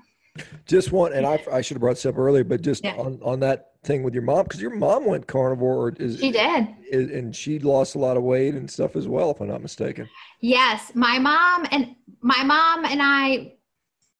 [0.65, 2.95] Just one, and I, I should have brought this up earlier, but just yeah.
[2.95, 6.31] on, on that thing with your mom, because your mom went carnivore, or is, she
[6.31, 9.47] did, is, and she lost a lot of weight and stuff as well, if I'm
[9.47, 10.09] not mistaken.
[10.41, 13.53] Yes, my mom and my mom and I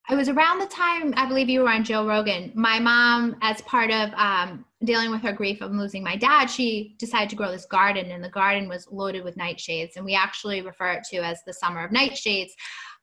[0.09, 2.51] it was around the time I believe you were on Joe Rogan.
[2.55, 6.95] My mom, as part of um, dealing with her grief of losing my dad, she
[6.99, 9.95] decided to grow this garden, and the garden was loaded with nightshades.
[9.95, 12.51] And we actually refer it to as the summer of nightshades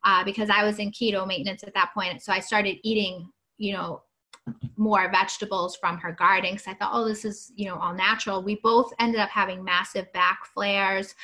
[0.05, 2.23] uh, because I was in keto maintenance at that point.
[2.23, 4.03] So I started eating, you know,
[4.77, 8.43] more vegetables from her garden because I thought, oh, this is, you know, all natural.
[8.43, 11.15] We both ended up having massive back flares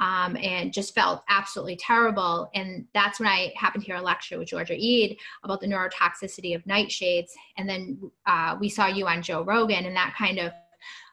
[0.00, 2.50] um, and just felt absolutely terrible.
[2.54, 6.54] And that's when I happened to hear a lecture with Georgia Ede about the neurotoxicity
[6.56, 7.30] of nightshades.
[7.56, 10.52] And then uh, we saw you on Joe Rogan, and that kind of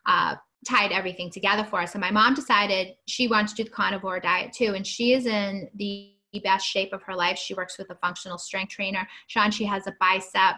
[0.05, 0.35] uh,
[0.67, 1.93] tied everything together for us.
[1.93, 5.25] And my mom decided she wants to do the carnivore diet too, and she is
[5.25, 7.39] in the best shape of her life.
[7.39, 9.07] She works with a functional strength trainer.
[9.25, 10.57] Shawn, she has a bicep.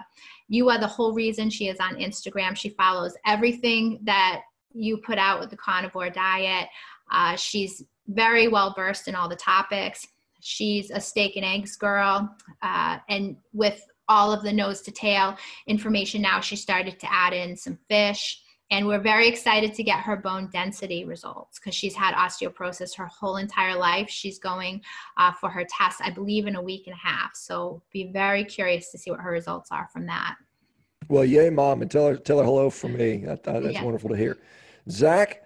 [0.49, 2.57] You are the whole reason she is on Instagram.
[2.57, 4.41] She follows everything that
[4.73, 6.67] you put out with the carnivore diet.
[7.09, 10.05] Uh, she's very well versed in all the topics.
[10.41, 12.35] She's a steak and eggs girl.
[12.61, 15.37] Uh, and with all of the nose to tail
[15.67, 18.41] information now, she started to add in some fish.
[18.71, 23.05] And we're very excited to get her bone density results because she's had osteoporosis her
[23.05, 24.09] whole entire life.
[24.09, 24.81] She's going
[25.17, 27.35] uh, for her test, I believe, in a week and a half.
[27.35, 30.35] So be very curious to see what her results are from that.
[31.09, 33.17] Well, yay, mom, and tell her tell her hello from me.
[33.17, 33.83] That, that's Yeah.
[33.83, 34.37] wonderful to hear.
[34.89, 35.43] Zach,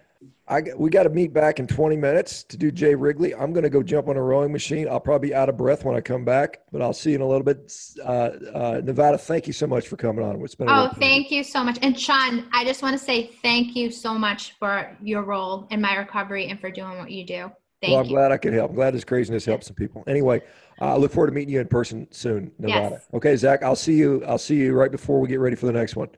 [0.48, 3.34] I got- we got to meet back in 20 minutes to do Jay Wrigley.
[3.34, 4.88] I'm going to go jump on a rowing machine.
[4.88, 7.22] I'll probably be out of breath when I come back, but I'll see you in
[7.22, 7.72] a little bit.
[8.00, 8.08] Uh,
[8.54, 10.40] uh, Nevada, thank you so much for coming on.
[10.42, 11.78] It's been a Oh, thank you so much.
[11.82, 15.80] And Shawn, I just want to say thank you so much for your role in
[15.80, 17.50] my recovery and for doing what you do.
[17.82, 18.12] Thank well, I'm you.
[18.12, 18.70] glad I could help.
[18.70, 20.02] I'm glad this craziness helps some people.
[20.06, 20.40] Anyway,
[20.80, 22.96] uh, I look forward to meeting you in person soon, Nevada.
[22.96, 23.06] Yes.
[23.12, 24.24] Okay, Zach, I'll see you.
[24.24, 26.08] I'll see you right before we get ready for the next one.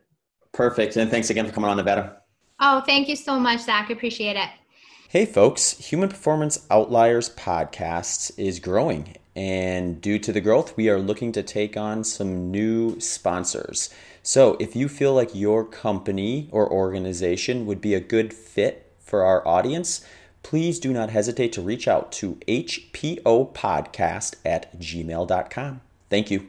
[0.53, 0.97] Perfect.
[0.97, 2.19] And thanks again for coming on, Nevada.
[2.60, 3.90] Oh, thank you so much, Zach.
[3.90, 4.48] Appreciate it.
[5.10, 10.98] Hey folks, Human Performance Outliers podcast is growing, and due to the growth, we are
[10.98, 13.89] looking to take on some new sponsors.
[14.22, 19.22] So, if you feel like your company or organization would be a good fit for
[19.24, 20.05] our audience,
[20.43, 25.80] please do not hesitate to reach out to hpopodcast at gmail.com.
[26.10, 26.48] Thank you.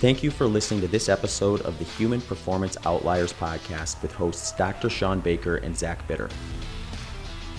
[0.00, 4.52] Thank you for listening to this episode of the Human Performance Outliers podcast with hosts
[4.52, 4.88] Dr.
[4.88, 6.28] Shawn Baker and Zach Bitter.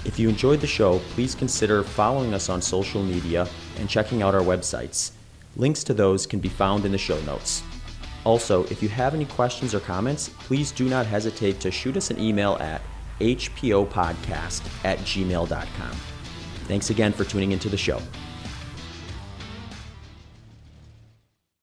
[0.05, 3.45] If you enjoyed the show, please consider following us on social media
[3.77, 5.11] and checking out our websites.
[5.57, 7.61] Links to those can be found in the show notes.
[8.23, 12.09] Also, if you have any questions or comments, please do not hesitate to shoot us
[12.09, 12.81] an email at
[13.19, 15.91] hpopodcast at gmail.com.
[16.69, 18.01] Thanks again for tuning into the show.